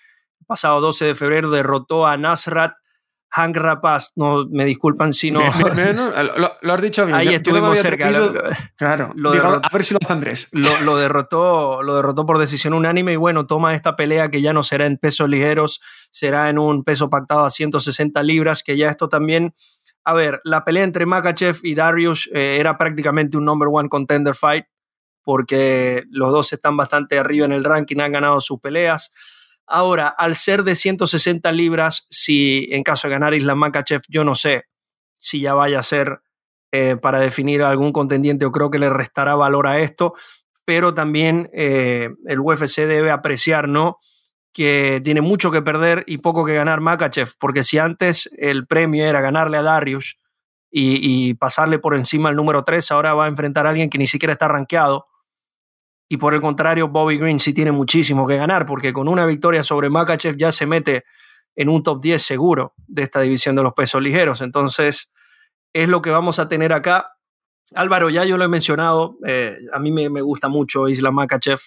[0.47, 2.73] pasado 12 de febrero, derrotó a Nasrat
[3.35, 5.39] Hank Rapaz, no me disculpan si no.
[6.61, 7.17] lo, has dicho bien.
[7.17, 8.07] Ahí estuvimos cerca.
[8.75, 10.49] claro, a ver si lo hace Andrés.
[10.51, 14.61] Lo, derrotó, lo derrotó por decisión unánime y bueno, toma esta pelea que ya no
[14.61, 19.09] será en pesos ligeros, será en un peso pactado a 160 libras, que ya esto
[19.09, 19.53] también.
[20.05, 24.35] A ver, la pelea entre Makachev y Darius eh, era prácticamente un number one contender
[24.35, 24.65] fight,
[25.23, 29.11] porque los dos están bastante arriba en el ranking, han ganado sus peleas.
[29.65, 34.35] Ahora, al ser de 160 libras, si en caso de ganar Islam Makachev, yo no
[34.35, 34.65] sé
[35.17, 36.21] si ya vaya a ser
[36.71, 40.13] eh, para definir algún contendiente o creo que le restará valor a esto,
[40.65, 43.99] pero también eh, el UFC debe apreciar, ¿no?
[44.51, 49.05] Que tiene mucho que perder y poco que ganar Makachev, porque si antes el premio
[49.05, 50.17] era ganarle a Darius
[50.69, 53.97] y, y pasarle por encima al número 3, ahora va a enfrentar a alguien que
[53.97, 55.07] ni siquiera está rankeado
[56.09, 59.63] y por el contrario, Bobby Green sí tiene muchísimo que ganar, porque con una victoria
[59.63, 61.05] sobre Makachev ya se mete
[61.55, 64.41] en un top 10 seguro de esta división de los pesos ligeros.
[64.41, 65.11] Entonces,
[65.73, 67.15] es lo que vamos a tener acá.
[67.75, 71.59] Álvaro, ya yo lo he mencionado, eh, a mí me, me, gusta mucho Isla Makachev.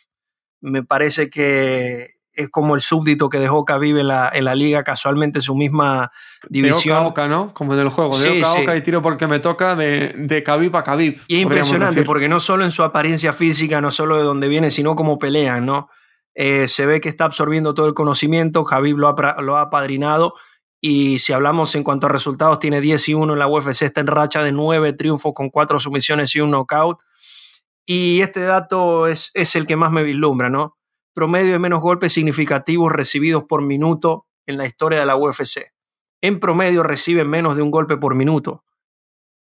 [0.61, 5.41] Me parece que es como el súbdito que dejó en la, en la liga, casualmente
[5.41, 6.13] su misma
[6.49, 7.03] división.
[7.03, 7.53] De oca ¿no?
[7.55, 10.85] Como en el juego, de oca y tiro porque me toca de, de Khabib a
[10.85, 11.21] Khabib.
[11.27, 14.71] Y es impresionante, porque no solo en su apariencia física, no solo de dónde viene,
[14.71, 15.89] sino como pelean, ¿no?
[16.35, 20.35] Eh, se ve que está absorbiendo todo el conocimiento, Khabib lo ha, lo ha apadrinado
[20.81, 24.03] y si hablamos en cuanto a resultados, tiene 10 y 1 en la UFC, está
[24.03, 27.01] en racha de 9 triunfos con 4 sumisiones y un knockout.
[27.87, 30.76] Y este dato es, es el que más me vislumbra, ¿no?
[31.17, 35.73] Promedio de menos golpes significativos recibidos por minuto en la historia de la UFC.
[36.21, 38.65] En promedio reciben menos de un golpe por minuto.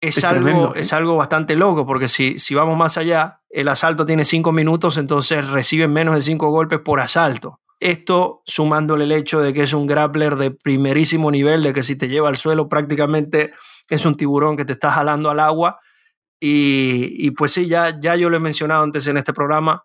[0.01, 0.81] Es, algo, ¿eh?
[0.81, 4.96] es algo bastante loco, porque si, si vamos más allá, el asalto tiene cinco minutos,
[4.96, 7.61] entonces reciben menos de cinco golpes por asalto.
[7.79, 11.94] Esto sumándole el hecho de que es un grappler de primerísimo nivel, de que si
[11.94, 13.53] te lleva al suelo prácticamente
[13.88, 15.79] es un tiburón que te está jalando al agua.
[16.40, 19.85] Y, y pues sí, ya, ya yo lo he mencionado antes en este programa,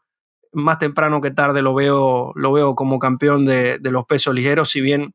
[0.58, 4.82] más temprano que tarde lo veo, lo veo como campeón de, los pesos ligeros, si
[4.82, 5.14] bien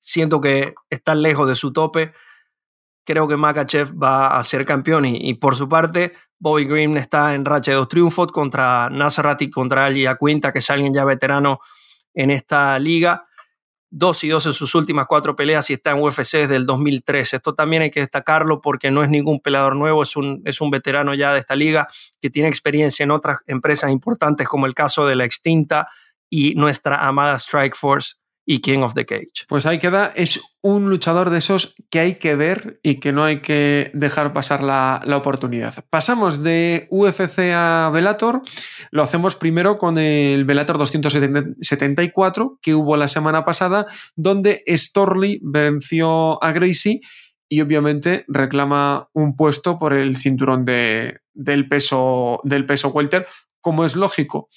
[0.00, 2.12] siento que está lejos de su tope,
[3.04, 7.44] creo que Makachev va a ser campeón y, por su parte Bobby Green está en
[7.44, 11.60] racha de dos triunfos contra Nasrat y contra Ali Quinta, que es alguien ya veterano
[12.12, 13.27] en esta liga.
[13.90, 17.36] 2 y 2 en sus últimas cuatro peleas y está en UFC desde el 2013.
[17.36, 20.70] Esto también hay que destacarlo porque no es ningún peleador nuevo, es un, es un
[20.70, 21.88] veterano ya de esta liga
[22.20, 25.88] que tiene experiencia en otras empresas importantes como el caso de la extinta
[26.30, 28.16] y nuestra amada Strike Force
[28.50, 29.44] y King of the Cage.
[29.46, 33.24] Pues ahí queda, es un luchador de esos que hay que ver y que no
[33.24, 35.84] hay que dejar pasar la, oportunidad.
[35.90, 38.40] Pasamos de UFC a Velator,
[38.90, 46.42] lo hacemos primero con el Velator 274 que hubo la semana pasada, donde Storley venció
[46.42, 47.02] a Gracie
[47.50, 53.26] y obviamente reclama un puesto por el cinturón de, del, peso, del peso welter,
[53.60, 54.48] como es lógico.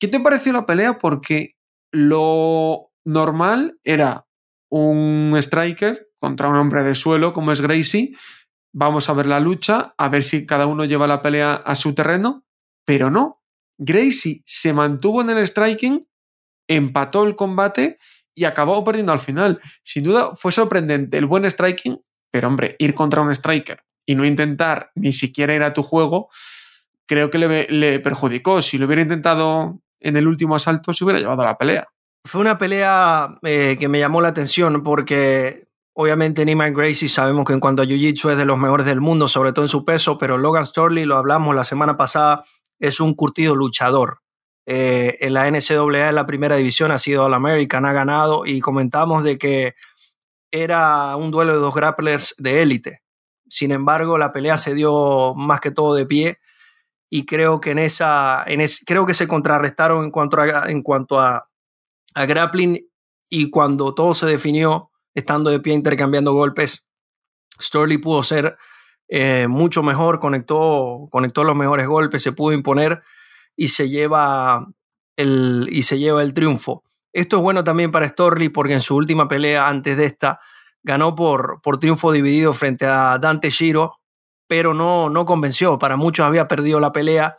[0.00, 0.98] ¿Qué te pareció la pelea?
[0.98, 1.54] Porque
[1.92, 4.26] lo normal era
[4.70, 8.14] un striker contra un hombre de suelo como es Gracie.
[8.72, 11.94] Vamos a ver la lucha, a ver si cada uno lleva la pelea a su
[11.94, 12.44] terreno,
[12.84, 13.42] pero no.
[13.78, 16.06] Gracie se mantuvo en el striking,
[16.68, 17.98] empató el combate
[18.34, 19.60] y acabó perdiendo al final.
[19.82, 24.24] Sin duda fue sorprendente el buen striking, pero hombre, ir contra un striker y no
[24.24, 26.28] intentar ni siquiera ir a tu juego,
[27.06, 28.62] creo que le, perjudicó.
[28.62, 31.88] Si lo hubiera intentado en el último asalto, se hubiera llevado a la pelea.
[32.24, 37.54] Fue una pelea eh, que me llamó la atención porque obviamente Neiman Gracie sabemos que
[37.54, 40.18] en cuanto a Jiu-Jitsu es de los mejores del mundo, sobre todo en su peso,
[40.18, 42.44] pero Logan Storley, lo hablamos la semana pasada,
[42.78, 44.18] es un curtido luchador.
[44.66, 49.24] Eh, en la NCAA, en la primera división, ha sido All-American, ha ganado y comentamos
[49.24, 49.74] de que
[50.50, 53.02] era un duelo de dos grapplers de élite.
[53.48, 56.38] Sin embargo, la pelea se dio más que todo de pie
[57.10, 58.44] y creo que en esa,
[58.86, 61.47] creo que se contrarrestaron en cuanto en cuanto a
[62.18, 62.84] a grappling
[63.30, 66.86] y cuando todo se definió, estando de pie intercambiando golpes,
[67.60, 68.56] Storley pudo ser
[69.08, 73.02] eh, mucho mejor, conectó, conectó los mejores golpes, se pudo imponer
[73.56, 74.66] y se lleva
[75.16, 76.82] el, y se lleva el triunfo.
[77.12, 80.40] Esto es bueno también para Storley porque en su última pelea antes de esta
[80.82, 83.98] ganó por, por triunfo dividido frente a Dante Giro,
[84.48, 85.78] pero no, no convenció.
[85.78, 87.36] Para muchos había perdido la pelea.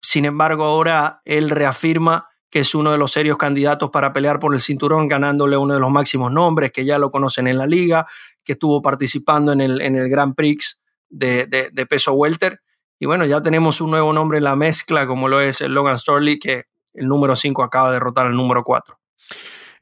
[0.00, 4.54] Sin embargo, ahora él reafirma que es uno de los serios candidatos para pelear por
[4.54, 8.06] el cinturón, ganándole uno de los máximos nombres, que ya lo conocen en la liga,
[8.42, 12.62] que estuvo participando en el, en el Grand Prix de, de, peso welter.
[12.98, 15.98] Y bueno, ya tenemos un nuevo nombre en la mezcla, como lo es el Logan
[15.98, 16.64] Storley, que
[16.94, 18.98] el número 5 acaba de derrotar al número 4.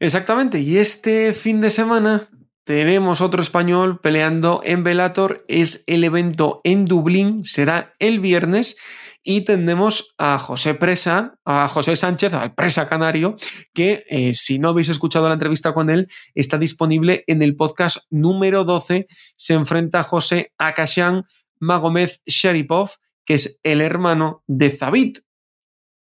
[0.01, 2.23] Exactamente, y este fin de semana
[2.65, 8.77] tenemos otro español peleando en Velator, es el evento en Dublín, será el viernes
[9.25, 13.37] y tendremos a José Presa, a José Sánchez, al Presa Canario,
[13.73, 18.05] que eh, si no habéis escuchado la entrevista con él, está disponible en el podcast
[18.11, 19.07] número 12.
[19.37, 21.25] Se enfrenta José Akashan
[21.59, 22.91] Magomed Sharipov,
[23.25, 25.21] que es el hermano de Zabit,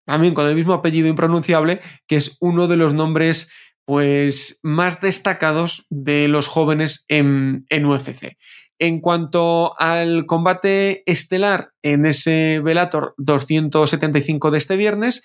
[0.05, 3.49] también con el mismo apellido impronunciable, que es uno de los nombres
[3.85, 8.35] pues, más destacados de los jóvenes en, en UFC.
[8.79, 15.23] En cuanto al combate estelar en ese Velator 275 de este viernes,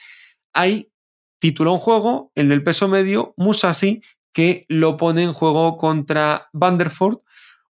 [0.52, 0.90] hay
[1.40, 4.00] título en juego, el del peso medio, Musashi,
[4.32, 7.18] que lo pone en juego contra Vanderford.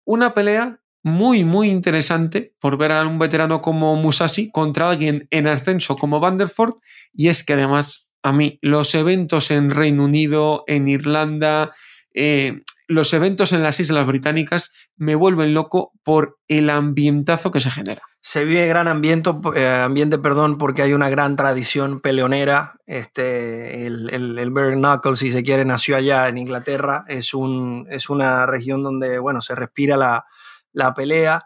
[0.05, 5.47] Una pelea muy, muy interesante por ver a un veterano como Musashi contra alguien en
[5.47, 6.75] ascenso como Vanderford.
[7.13, 11.73] Y es que además, a mí, los eventos en Reino Unido, en Irlanda,
[12.15, 17.71] eh, los eventos en las Islas Británicas me vuelven loco por el ambientazo que se
[17.71, 18.01] genera.
[18.23, 22.77] Se vive gran ambiente, eh, ambiente perdón, porque hay una gran tradición peleonera.
[22.87, 27.05] Este, el, el, el Bare Knuckles, si se quiere, nació allá en Inglaterra.
[27.09, 30.25] Es, un, es una región donde bueno, se respira la,
[30.73, 31.45] la pelea.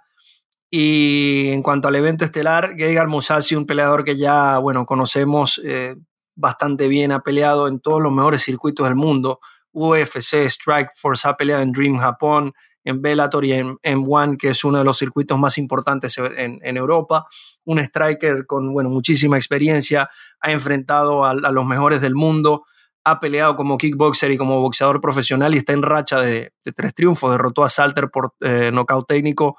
[0.71, 5.97] Y en cuanto al evento estelar, Gegard Mousasi, un peleador que ya bueno, conocemos eh,
[6.37, 9.41] bastante bien, ha peleado en todos los mejores circuitos del mundo
[9.73, 12.53] UFC, Strikeforce ha peleado en Dream Japón,
[12.85, 17.27] en Bellator y en M1, que es uno de los circuitos más importantes en, Europa.
[17.65, 22.65] Un striker con bueno, muchísima experiencia, ha enfrentado a, los mejores del mundo,
[23.05, 27.31] ha peleado como kickboxer y como boxeador profesional y está en racha de, tres triunfos.
[27.31, 29.57] Derrotó a Salter por eh, nocaut técnico,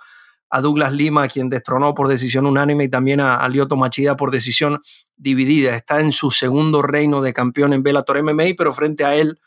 [0.49, 4.81] a Douglas Lima, quien destronó por decisión unánime, y también a, a Machida por decisión
[5.15, 5.75] dividida.
[5.75, 9.39] Está en su segundo reino de campeón en Bellator MMA, pero frente a él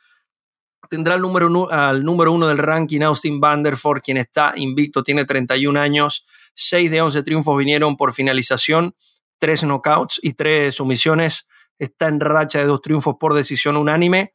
[0.88, 5.78] tendrá el número al número uno del ranking Austin Vanderford, quien está invicto, tiene 31
[5.80, 8.94] años, 6 de 11 triunfos vinieron por finalización,
[9.38, 14.34] 3 knockouts y 3 sumisiones, está en racha de dos triunfos por decisión unánime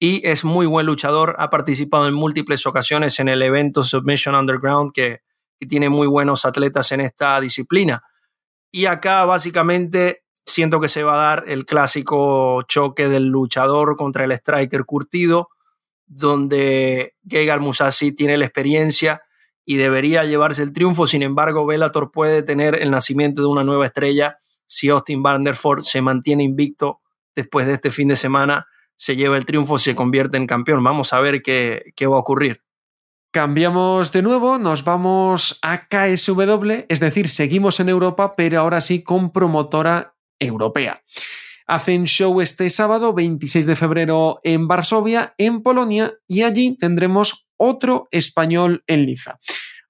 [0.00, 4.92] y es muy buen luchador, ha participado en múltiples ocasiones en el evento Submission Underground,
[4.92, 5.22] que
[5.68, 8.02] tiene muy buenos atletas en esta disciplina.
[8.70, 14.24] Y acá básicamente siento que se va a dar el clásico choque del luchador contra
[14.24, 15.48] el striker curtido
[16.08, 19.22] donde Gegard Musasi tiene la experiencia
[19.64, 21.06] y debería llevarse el triunfo.
[21.06, 26.02] Sin embargo, Bellator puede tener el nacimiento de una nueva estrella si Austin Vanderford se
[26.02, 27.00] mantiene invicto
[27.34, 28.66] después de este fin de semana,
[28.96, 30.82] se lleva el triunfo, se convierte en campeón.
[30.82, 32.62] Vamos a ver qué, qué va a ocurrir.
[33.30, 39.02] Cambiamos de nuevo, nos vamos a KSW, es decir, seguimos en Europa, pero ahora sí
[39.02, 41.02] con promotora europea.
[41.70, 48.08] Hacen show este sábado 26 de febrero en Varsovia, en Polonia, y allí tendremos otro
[48.10, 49.38] español en liza.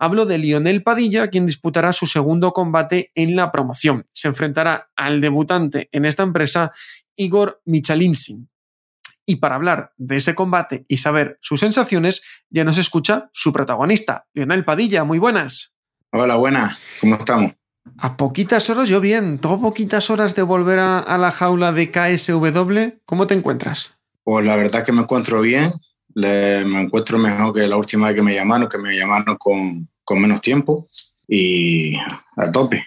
[0.00, 4.08] Hablo de Lionel Padilla, quien disputará su segundo combate en la promoción.
[4.10, 6.72] Se enfrentará al debutante en esta empresa,
[7.14, 8.50] Igor Michalinsin.
[9.24, 14.26] Y para hablar de ese combate y saber sus sensaciones, ya nos escucha su protagonista,
[14.34, 15.04] Lionel Padilla.
[15.04, 15.76] Muy buenas.
[16.10, 16.76] Hola, buenas.
[17.00, 17.52] ¿Cómo estamos?
[17.96, 23.00] A poquitas horas, yo bien, todo poquitas horas de volver a, la jaula de KSW,
[23.04, 23.96] ¿cómo te encuentras?
[24.22, 25.72] Pues la verdad que me encuentro bien,
[26.14, 30.20] me encuentro mejor que la última vez que me llamaron, que me llamaron con, con
[30.20, 30.84] menos tiempo
[31.26, 31.96] y
[32.36, 32.84] a tope.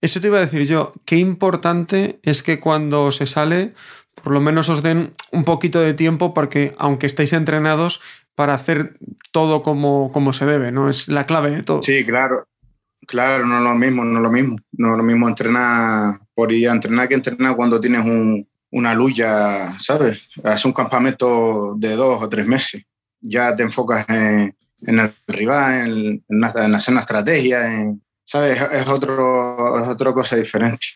[0.00, 3.74] Eso te iba a decir yo, qué importante es que cuando se sale,
[4.22, 8.00] por lo menos os den un poquito de tiempo porque aunque estéis entrenados
[8.34, 8.98] para hacer
[9.32, 10.88] todo como, como se debe, ¿no?
[10.88, 11.82] Es la clave de todo.
[11.82, 12.46] Sí, claro.
[13.06, 14.56] Claro, no es lo mismo, no es lo mismo.
[14.72, 18.94] No es lo mismo entrenar por ir a entrenar que entrenar cuando tienes un, una
[18.94, 20.30] lucha, ¿sabes?
[20.44, 22.82] Hace un campamento de dos o tres meses.
[23.20, 24.54] Ya te enfocas en,
[24.86, 28.60] el rival, en, en, hacer una estrategia, en, ¿sabes?
[28.72, 30.86] Es, otro, es otra cosa diferente.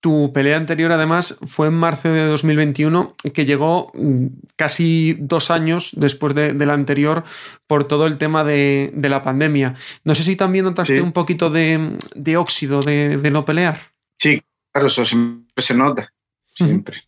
[0.00, 4.26] Tu pelea anterior, además, fue en marzo de 2021, que llegó mm,
[4.56, 7.22] casi dos años después de, la anterior
[7.66, 9.74] por todo el tema de, la pandemia.
[10.04, 11.98] No sé si también notaste un poquito de,
[12.38, 13.78] óxido de, no pelear.
[14.16, 14.42] Sí,
[14.72, 16.12] claro, eso siempre se nota,
[16.54, 17.04] siempre.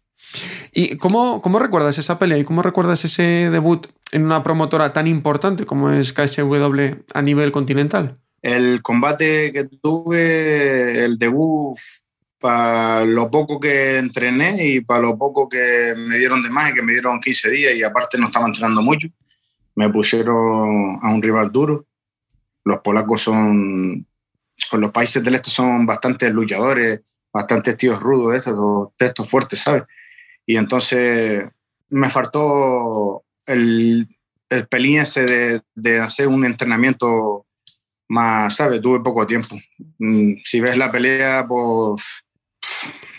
[0.73, 5.07] ¿Y cómo, cómo recuerdas esa pelea y cómo recuerdas ese debut en una promotora tan
[5.07, 8.19] importante como es KSW a nivel continental?
[8.41, 11.79] El combate que tuve, el debut,
[12.43, 16.75] para lo poco que entrené y para lo poco que me dieron de más y
[16.75, 19.09] que me dieron 15 días y aparte no estaba entrenando mucho,
[19.77, 21.87] me pusieron a un rival duro.
[22.65, 24.07] Los polacos son,
[24.71, 27.01] con los países del este son bastante luchadores,
[27.33, 29.85] bastante tíos rudos, estos, estos fuertes, ¿sabes?
[30.45, 31.45] Y entonces
[31.91, 34.09] me faltó el,
[34.51, 37.47] el pelín ese de, de hacer un entrenamiento
[38.09, 38.83] más, ¿sabes?
[38.83, 39.57] Tuve poco tiempo.
[39.99, 42.03] Mm, si ves la pelea, pues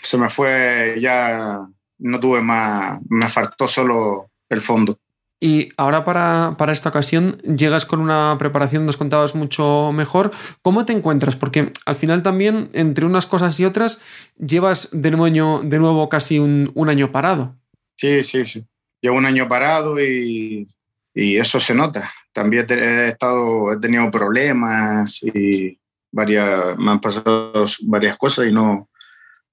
[0.02, 1.66] se me fue ya,
[1.98, 4.98] no tuve más, me faltó solo el fondo.
[5.40, 10.30] Y ahora para, para, esta ocasión llegas con una preparación, nos contabas mucho mejor.
[10.62, 11.36] ¿Cómo te encuentras?
[11.36, 14.00] Porque al final también, entre unas cosas y otras,
[14.38, 17.56] llevas de nuevo, de nuevo casi un, un año parado.
[17.96, 18.66] Sí, sí, sí.
[19.02, 20.66] Llevo un año parado y,
[21.14, 22.10] y eso se nota.
[22.32, 25.78] También he, estado, he tenido problemas y
[26.10, 28.88] varias, me han pasado varias cosas y no,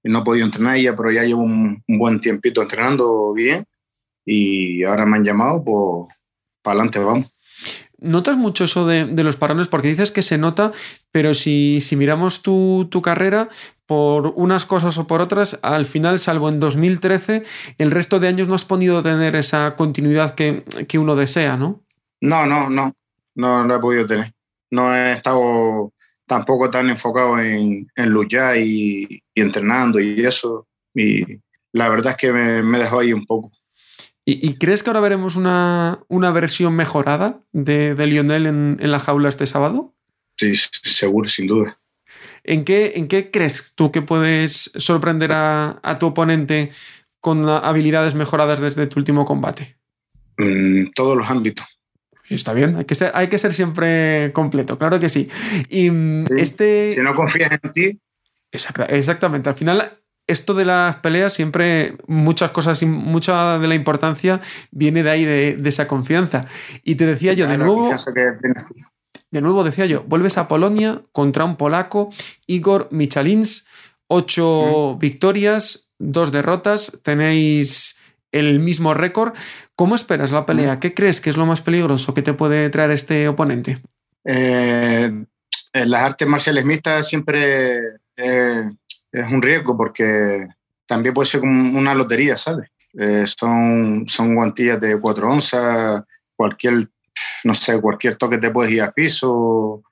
[0.04, 3.66] no he podido entrenar ya, pero ya llevo un, un buen tiempito entrenando bien
[4.24, 6.16] y ahora me han llamado, pues
[6.62, 7.36] para adelante vamos.
[7.98, 9.68] ¿Notas mucho eso de, de, los parones?
[9.68, 10.72] Porque dices que se nota,
[11.12, 13.48] pero si, si miramos tu, tu, carrera,
[13.86, 17.44] por unas cosas o por otras, al final, salvo en 2013,
[17.78, 21.84] el resto de años no has podido tener esa continuidad que, que uno desea, ¿no?
[22.20, 22.92] No, no, no,
[23.36, 24.32] no, no he podido tener.
[24.72, 25.92] No he estado
[26.32, 30.66] tampoco tan enfocado en, en luchar y, y, entrenando y eso.
[30.94, 31.24] Y
[31.72, 33.52] la verdad es que me, me dejó ahí un poco.
[34.24, 38.90] ¿Y, ¿Y, crees que ahora veremos una, una versión mejorada de, de Lionel en, en,
[38.90, 39.94] la jaula este sábado?
[40.38, 41.78] Sí, seguro, sin duda.
[42.44, 46.70] ¿En qué, ¿En qué crees tú que puedes sorprender a, a tu oponente
[47.20, 49.76] con habilidades mejoradas desde tu último combate?
[50.38, 51.66] En mm, todos los ámbitos.
[52.28, 55.28] Está bien, hay que, ser, hay que ser siempre completo, claro que sí.
[55.68, 56.90] Y mm, sí, este...
[56.92, 58.00] Si no confías en ti.
[58.52, 59.48] Exacta, exactamente.
[59.48, 65.02] Al final, esto de las peleas siempre muchas cosas y mucha de la importancia viene
[65.02, 66.46] de ahí de, de esa confianza
[66.84, 67.90] y te decía yo de nuevo
[69.30, 72.10] de nuevo decía yo vuelves a Polonia contra un polaco
[72.46, 73.66] Igor Michalins
[74.06, 74.98] ocho mm.
[75.00, 77.98] victorias dos derrotas tenéis
[78.32, 79.34] el mismo récord
[79.76, 80.80] ¿cómo esperas la pelea?
[80.80, 83.78] ¿qué crees que es lo más peligroso que te puede traer este oponente?
[84.24, 85.24] Eh,
[85.72, 87.78] en las artes marciales mixtas siempre
[88.16, 88.70] eh,
[89.10, 90.46] es un riesgo porque
[90.86, 92.68] también puede ser como una lotería, ¿sabes?
[92.98, 96.04] Eh, son, son guantillas de 4 onzas,
[96.36, 96.88] cualquier,
[97.44, 99.82] no sé, cualquier toque te puedes ir al piso.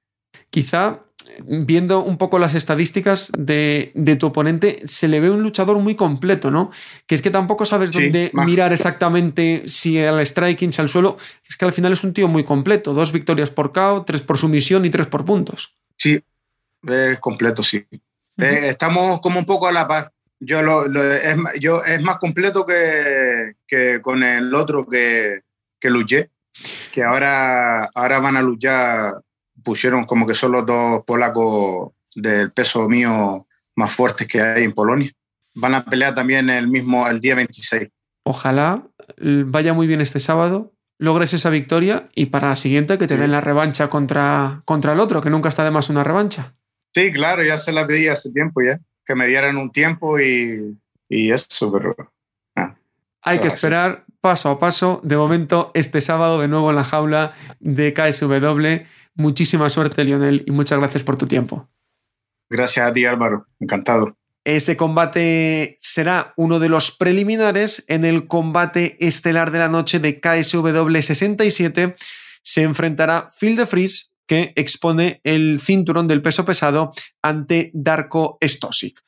[0.51, 1.01] Quizá
[1.44, 5.94] viendo un poco las estadísticas de, de, tu oponente, se le ve un luchador muy
[5.94, 6.70] completo, ¿no?
[7.06, 8.46] Que es que tampoco sabes sí, dónde más.
[8.46, 11.16] mirar exactamente si al striking, si al suelo.
[11.48, 12.92] Es que al final es un tío muy completo.
[12.94, 15.74] Dos victorias por KO, tres por sumisión y tres por puntos.
[15.96, 16.22] Sí,
[16.86, 17.84] es completo, sí.
[18.38, 20.12] Eh, estamos como un poco a la par.
[20.38, 25.42] Yo, lo, lo, es, yo es más completo que, que con el otro que,
[25.78, 26.30] que luché,
[26.92, 29.14] que ahora, ahora van a luchar,
[29.62, 33.44] pusieron como que son los dos polacos del peso mío
[33.76, 35.12] más fuertes que hay en Polonia.
[35.54, 37.88] Van a pelear también el mismo el día 26.
[38.24, 38.82] Ojalá
[39.18, 43.20] vaya muy bien este sábado, logres esa victoria y para la siguiente que te sí.
[43.20, 46.54] den la revancha contra, contra el otro, que nunca está de más una revancha.
[46.94, 50.76] Sí, claro, ya se la pedí hace tiempo ya, que me dieran un tiempo y,
[51.08, 51.96] y eso, pero...
[53.22, 55.00] Hay que esperar paso a paso.
[55.04, 58.86] De momento, este sábado de nuevo en la jaula de KSW.
[59.14, 61.68] Muchísima suerte, Lionel, y muchas gracias por tu tiempo.
[62.48, 63.46] Gracias a ti, Álvaro.
[63.58, 64.16] Encantado.
[64.44, 70.18] Ese combate será uno de los preliminares en el combate estelar de la noche de
[70.18, 71.94] KSW 67.
[72.42, 79.00] Se enfrentará Phil de Vries que expone el cinturón del peso pesado ante Darko Stosic.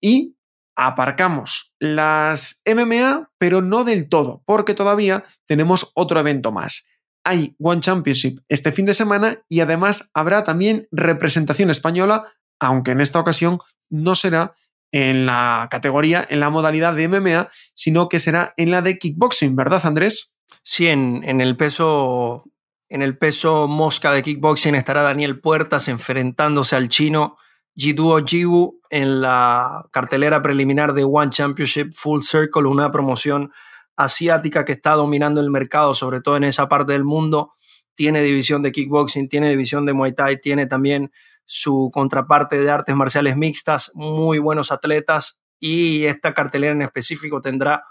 [0.00, 0.36] Y
[0.78, 6.86] aparcamos las MMA, pero no del todo, porque todavía tenemos otro evento más.
[7.24, 13.00] Hay One Championship este fin de semana y además habrá también representación española, aunque en
[13.00, 13.58] esta ocasión
[13.90, 14.54] no será
[14.92, 19.56] en la categoría, en la modalidad de MMA, sino que será en la de kickboxing,
[19.56, 20.36] ¿verdad, Andrés?
[20.62, 22.44] Sí, en, el peso
[22.88, 27.36] en el peso mosca de kickboxing estará Daniel Puertas enfrentándose al chino
[27.78, 33.52] Jiduo Jiwu en la cartelera preliminar de One Championship Full Circle, una promoción
[33.96, 37.52] asiática que está dominando el mercado, sobre todo en esa parte del mundo.
[37.94, 41.12] Tiene división de kickboxing, tiene división de Muay Thai, tiene también
[41.44, 47.84] su contraparte de artes marciales mixtas, muy buenos atletas y esta cartelera en específico tendrá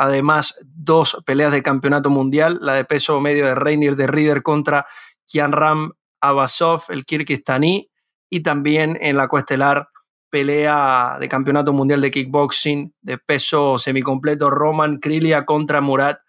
[0.00, 4.86] Además, dos peleas de campeonato mundial, la de peso medio de Reinier de Rieder contra
[5.26, 7.90] Kianram Abasov, el kirguistaní,
[8.30, 9.88] y también en la coestelar
[10.30, 16.20] pelea de campeonato mundial de kickboxing de peso semicompleto Roman Krilia contra Murat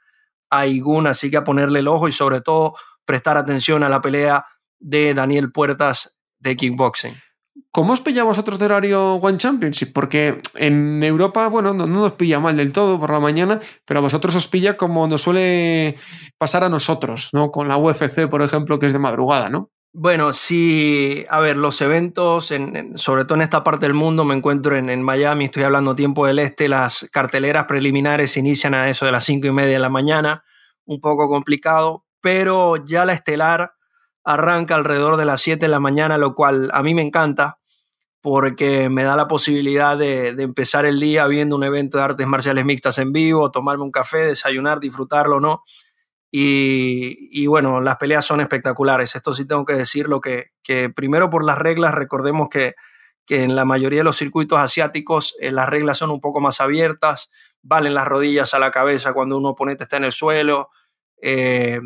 [0.50, 2.76] Aigun, así que a ponerle el ojo y sobre todo
[3.06, 4.46] prestar atención a la pelea
[4.80, 7.14] de Daniel Puertas de kickboxing.
[7.72, 9.92] ¿Cómo os pilla vosotros de horario One Championship?
[9.94, 14.04] Porque en Europa, bueno, no, nos pilla mal del todo por la mañana, pero a
[14.04, 15.96] vosotros os pilla como nos suele
[16.38, 17.52] pasar a nosotros, ¿no?
[17.52, 19.70] Con la UFC, por ejemplo, que es de madrugada, ¿no?
[19.92, 24.36] Bueno, sí, a ver, los eventos, en, sobre todo en esta parte del mundo, me
[24.36, 29.12] encuentro en, Miami, estoy hablando tiempo del este, las carteleras preliminares inician a eso de
[29.12, 30.44] las cinco y media de la mañana,
[30.86, 33.74] un poco complicado, pero ya la estelar
[34.24, 37.60] arranca alrededor de las 7 de la mañana, lo cual a mí me encanta
[38.22, 42.66] porque me da la posibilidad de, empezar el día viendo un evento de artes marciales
[42.66, 45.64] mixtas en vivo, tomarme un café, desayunar, disfrutarlo, ¿no?
[46.32, 49.16] Y, bueno, las peleas son espectaculares.
[49.16, 52.76] Esto sí tengo que decirlo, que, que primero por las reglas, recordemos que,
[53.26, 56.62] que, en la mayoría de los circuitos asiáticos eh, las reglas son un poco más
[56.62, 60.70] abiertas, valen las rodillas a la cabeza cuando un oponente está en el suelo,
[61.22, 61.82] eh,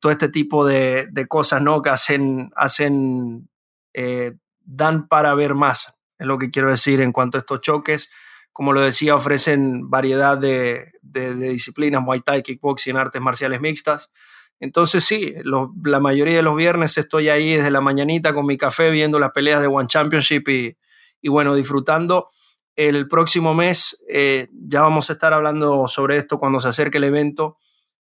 [0.00, 1.82] todo este tipo de, cosas ¿no?
[1.82, 3.48] que hacen, hacen
[3.94, 8.10] eh, dan para ver más, es lo que quiero decir en cuanto a estos choques
[8.52, 14.10] como lo decía, ofrecen variedad de, disciplinas, Muay Thai, Kickboxing, artes marciales mixtas.
[14.58, 18.90] Entonces sí, la mayoría de los viernes estoy ahí desde la mañanita con mi café
[18.90, 22.28] viendo las peleas de One Championship y, bueno, disfrutando.
[22.76, 27.04] El próximo mes eh, ya vamos a estar hablando sobre esto cuando se acerque el
[27.04, 27.56] evento.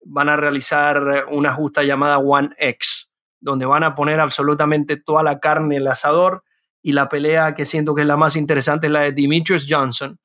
[0.05, 3.09] Van a realizar una justa llamada One X,
[3.39, 6.43] donde van a poner absolutamente toda la carne en el asador
[6.81, 10.19] y la pelea que siento que es la más interesante es la de Demetrius Johnson.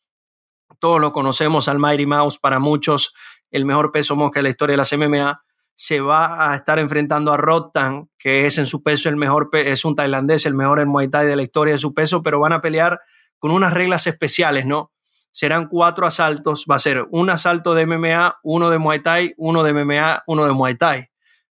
[0.78, 3.14] Todos lo conocemos al Mighty Mouse, para muchos
[3.50, 5.42] el mejor peso mosca de la historia de las MMA.
[5.74, 9.84] Se va a estar enfrentando a Rotan, que es en su peso el mejor, es
[9.84, 12.52] un tailandés, el mejor en Muay Thai de la historia de su peso, pero van
[12.52, 13.00] a pelear
[13.38, 14.92] con unas reglas especiales, ¿no?
[15.30, 19.62] Serán cuatro asaltos, va a ser un asalto de MMA, uno de Muay Thai, uno
[19.62, 21.08] de MMA, uno de Muay Thai.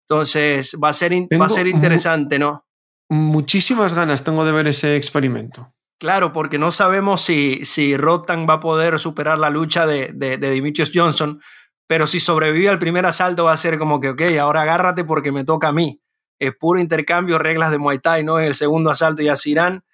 [0.09, 2.65] Entonces va a ser, va a ser interesante, ¿no?
[3.09, 5.74] muchísimas ganas tengo de ver ese experimento.
[5.99, 10.37] Claro, porque no sabemos si, si Rotan va a poder superar la lucha de, de,
[10.39, 11.41] de Dimitrios Johnson,
[11.87, 15.33] pero si sobrevive al primer asalto va a ser como que, ok, ahora agárrate porque
[15.33, 16.01] me toca a mí.
[16.39, 18.41] Es puro intercambio, reglas de Muay Thai, ¿no?
[18.41, 19.85] En el segundo asalto ya se irán.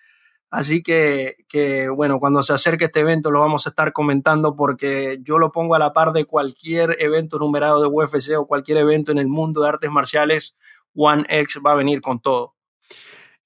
[0.51, 5.19] Así que, que, bueno, cuando se acerque este evento lo vamos a estar comentando porque
[5.23, 9.13] yo lo pongo a la par de cualquier evento numerado de UFC o cualquier evento
[9.13, 10.57] en el mundo de artes marciales.
[10.95, 12.55] One X va a venir con todo.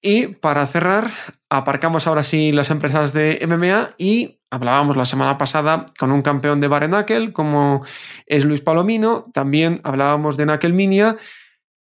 [0.07, 1.11] Y para cerrar,
[1.49, 6.61] aparcamos ahora sí las empresas de MMA y hablábamos la semana pasada con un campeón
[6.61, 7.83] de Barenakel como
[8.27, 9.31] es Luis Palomino.
[9.33, 10.45] También hablábamos de
[10.75, 11.17] Minia,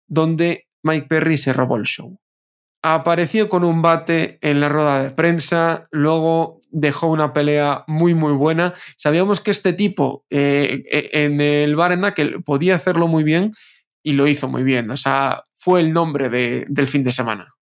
[0.07, 2.17] donde Mike Perry se robó el show.
[2.81, 8.35] Apareció con un bate en la rueda de prensa, luego dejó una pelea muy muy
[8.35, 8.73] buena.
[8.97, 13.51] Sabíamos que este tipo eh, eh, en el Barenakel podía hacerlo muy bien
[14.01, 14.93] y lo hizo muy bien.
[14.93, 17.53] O sea, fue el nombre del fin de semana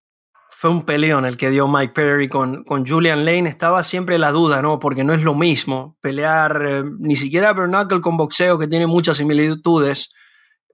[0.61, 3.49] fue un peleón el que dio Mike Perry con, con Julian Lane.
[3.49, 4.79] Estaba siempre la duda, ¿no?
[4.79, 9.17] Porque no es lo mismo pelear eh, ni siquiera Bernacle con boxeo, que tiene muchas
[9.17, 10.13] similitudes.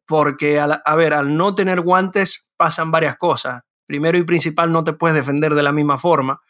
[0.05, 3.62] Porque, a ver, al no tener guantes pasan varias cosas.
[3.87, 6.41] Primero y principal, no te puedes defender de la misma forma.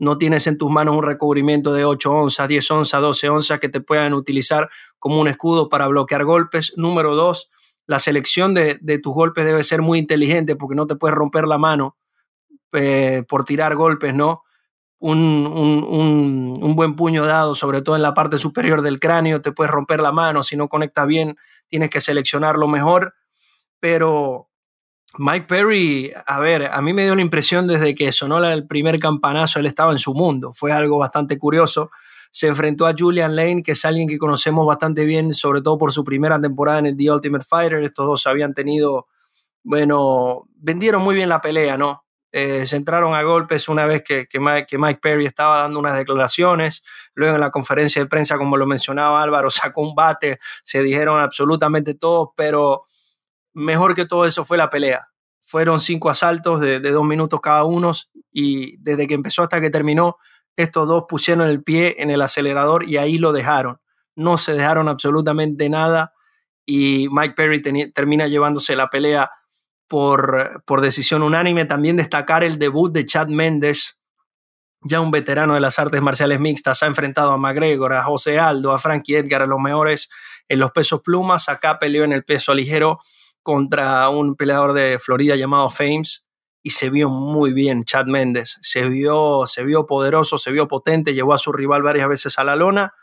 [0.00, 3.68] No tienes en tus manos un recubrimiento de 8 onzas, 10 onzas, 12 onzas que
[3.68, 4.68] te puedan utilizar
[4.98, 6.72] como un escudo para bloquear golpes.
[6.76, 7.52] Número dos,
[7.86, 11.46] la selección de, de tus golpes debe ser muy inteligente porque no te puedes romper
[11.46, 11.99] la mano
[12.72, 14.42] eh, por tirar golpes, ¿no?
[14.98, 19.72] Un, un, buen puño dado, sobre todo en la parte superior del cráneo, te puedes
[19.72, 23.14] romper la mano, si no conecta bien, tienes que seleccionar lo mejor,
[23.80, 24.50] pero
[25.18, 29.00] Mike Perry, a ver, a mí me dio la impresión desde que sonó el primer
[29.00, 31.90] campanazo, él estaba en su mundo, fue algo bastante curioso.
[32.30, 35.92] Se enfrentó a Julian Lane, que es alguien que conocemos bastante bien, sobre todo por
[35.92, 37.82] su primera temporada en el The Ultimate Fighter.
[37.82, 39.08] Estos dos habían tenido,
[39.64, 42.04] bueno, vendieron muy bien la pelea, ¿no?
[42.32, 46.84] Eh, se entraron a golpes una vez que, que, Mike, Perry estaba dando unas declaraciones,
[47.14, 51.18] luego en la conferencia de prensa, como lo mencionaba Álvaro, sacó un bate, se dijeron
[51.18, 52.84] absolutamente todo, pero
[53.52, 55.08] mejor que todo eso fue la pelea.
[55.40, 57.90] Fueron cinco asaltos de, de dos minutos cada uno
[58.30, 60.16] y desde que empezó hasta que terminó,
[60.56, 63.80] estos dos pusieron el pie en el acelerador y ahí lo dejaron.
[64.14, 66.12] No se dejaron absolutamente nada
[66.64, 67.62] y Mike Perry
[67.92, 69.30] termina llevándose la pelea
[69.90, 71.64] por, por decisión unánime.
[71.64, 73.98] También destacar el debut de Chad Méndez,
[74.82, 78.70] ya un veterano de las artes marciales mixtas, ha enfrentado a McGregor, a José Aldo,
[78.72, 80.08] a Frankie Edgar, a los mejores
[80.48, 81.48] en los pesos plumas.
[81.48, 83.00] Acá peleó en el peso ligero
[83.42, 86.24] contra un peleador de Florida llamado Fames
[86.62, 88.58] y se vio muy bien Chad Méndez.
[88.62, 92.44] Se vio, se vio poderoso, se vio potente, llevó a su rival varias veces a
[92.44, 92.94] la lona.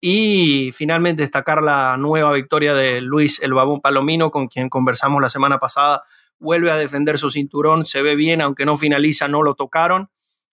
[0.00, 5.28] Y finalmente destacar la nueva victoria de Luis El Babón Palomino, con quien conversamos la
[5.28, 6.02] semana pasada.
[6.38, 10.10] Vuelve a defender su cinturón, se ve bien, aunque no finaliza, no lo tocaron.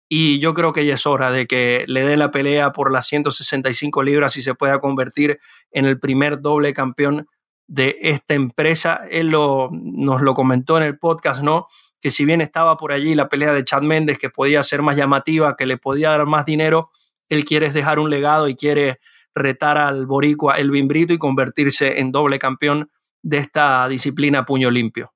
[0.09, 3.07] Y yo creo que ya es hora de que le dé la pelea por las
[3.07, 5.40] 165 libras y se pueda convertir
[5.70, 7.26] en el primer doble campeón
[7.66, 9.01] de esta empresa.
[9.11, 11.66] Él lo, nos lo comentó en el podcast, ¿no?
[12.01, 14.97] Que si bien estaba por allí la pelea de Chad Méndez, que podía ser más
[14.97, 16.90] llamativa, que le podía dar más dinero,
[17.30, 19.01] él quiere dejar un legado y quiere
[19.35, 22.91] retar al boricua Elvin Brito y convertirse en doble campeón
[23.22, 25.12] de esta disciplina puño limpio.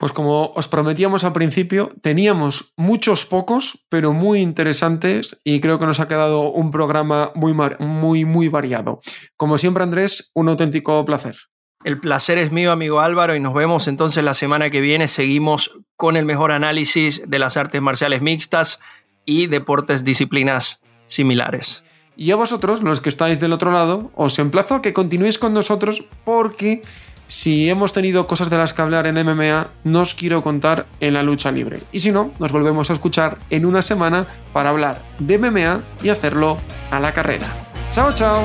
[0.00, 5.84] Pues como os prometíamos al principio, teníamos muchos pocos, pero muy interesantes y creo que
[5.84, 9.00] nos ha quedado un programa muy, muy, muy variado.
[9.36, 11.36] Como siempre, Andrés, un auténtico placer.
[11.84, 15.06] El placer es mío, amigo Álvaro, y nos vemos entonces la semana que viene.
[15.06, 18.80] Seguimos con el mejor análisis de las artes marciales mixtas
[19.26, 21.84] y deportes disciplinas similares.
[22.20, 25.54] Y a vosotros, los que estáis del otro lado, os emplazo a que continuéis con
[25.54, 26.82] nosotros porque
[27.26, 31.14] si hemos tenido cosas de las que hablar en MMA, no os quiero contar en
[31.14, 31.80] la lucha libre.
[31.92, 36.10] Y si no, nos volvemos a escuchar en una semana para hablar de MMA y
[36.10, 36.58] hacerlo
[36.90, 37.46] a la carrera.
[37.90, 38.44] ¡Chao, chao!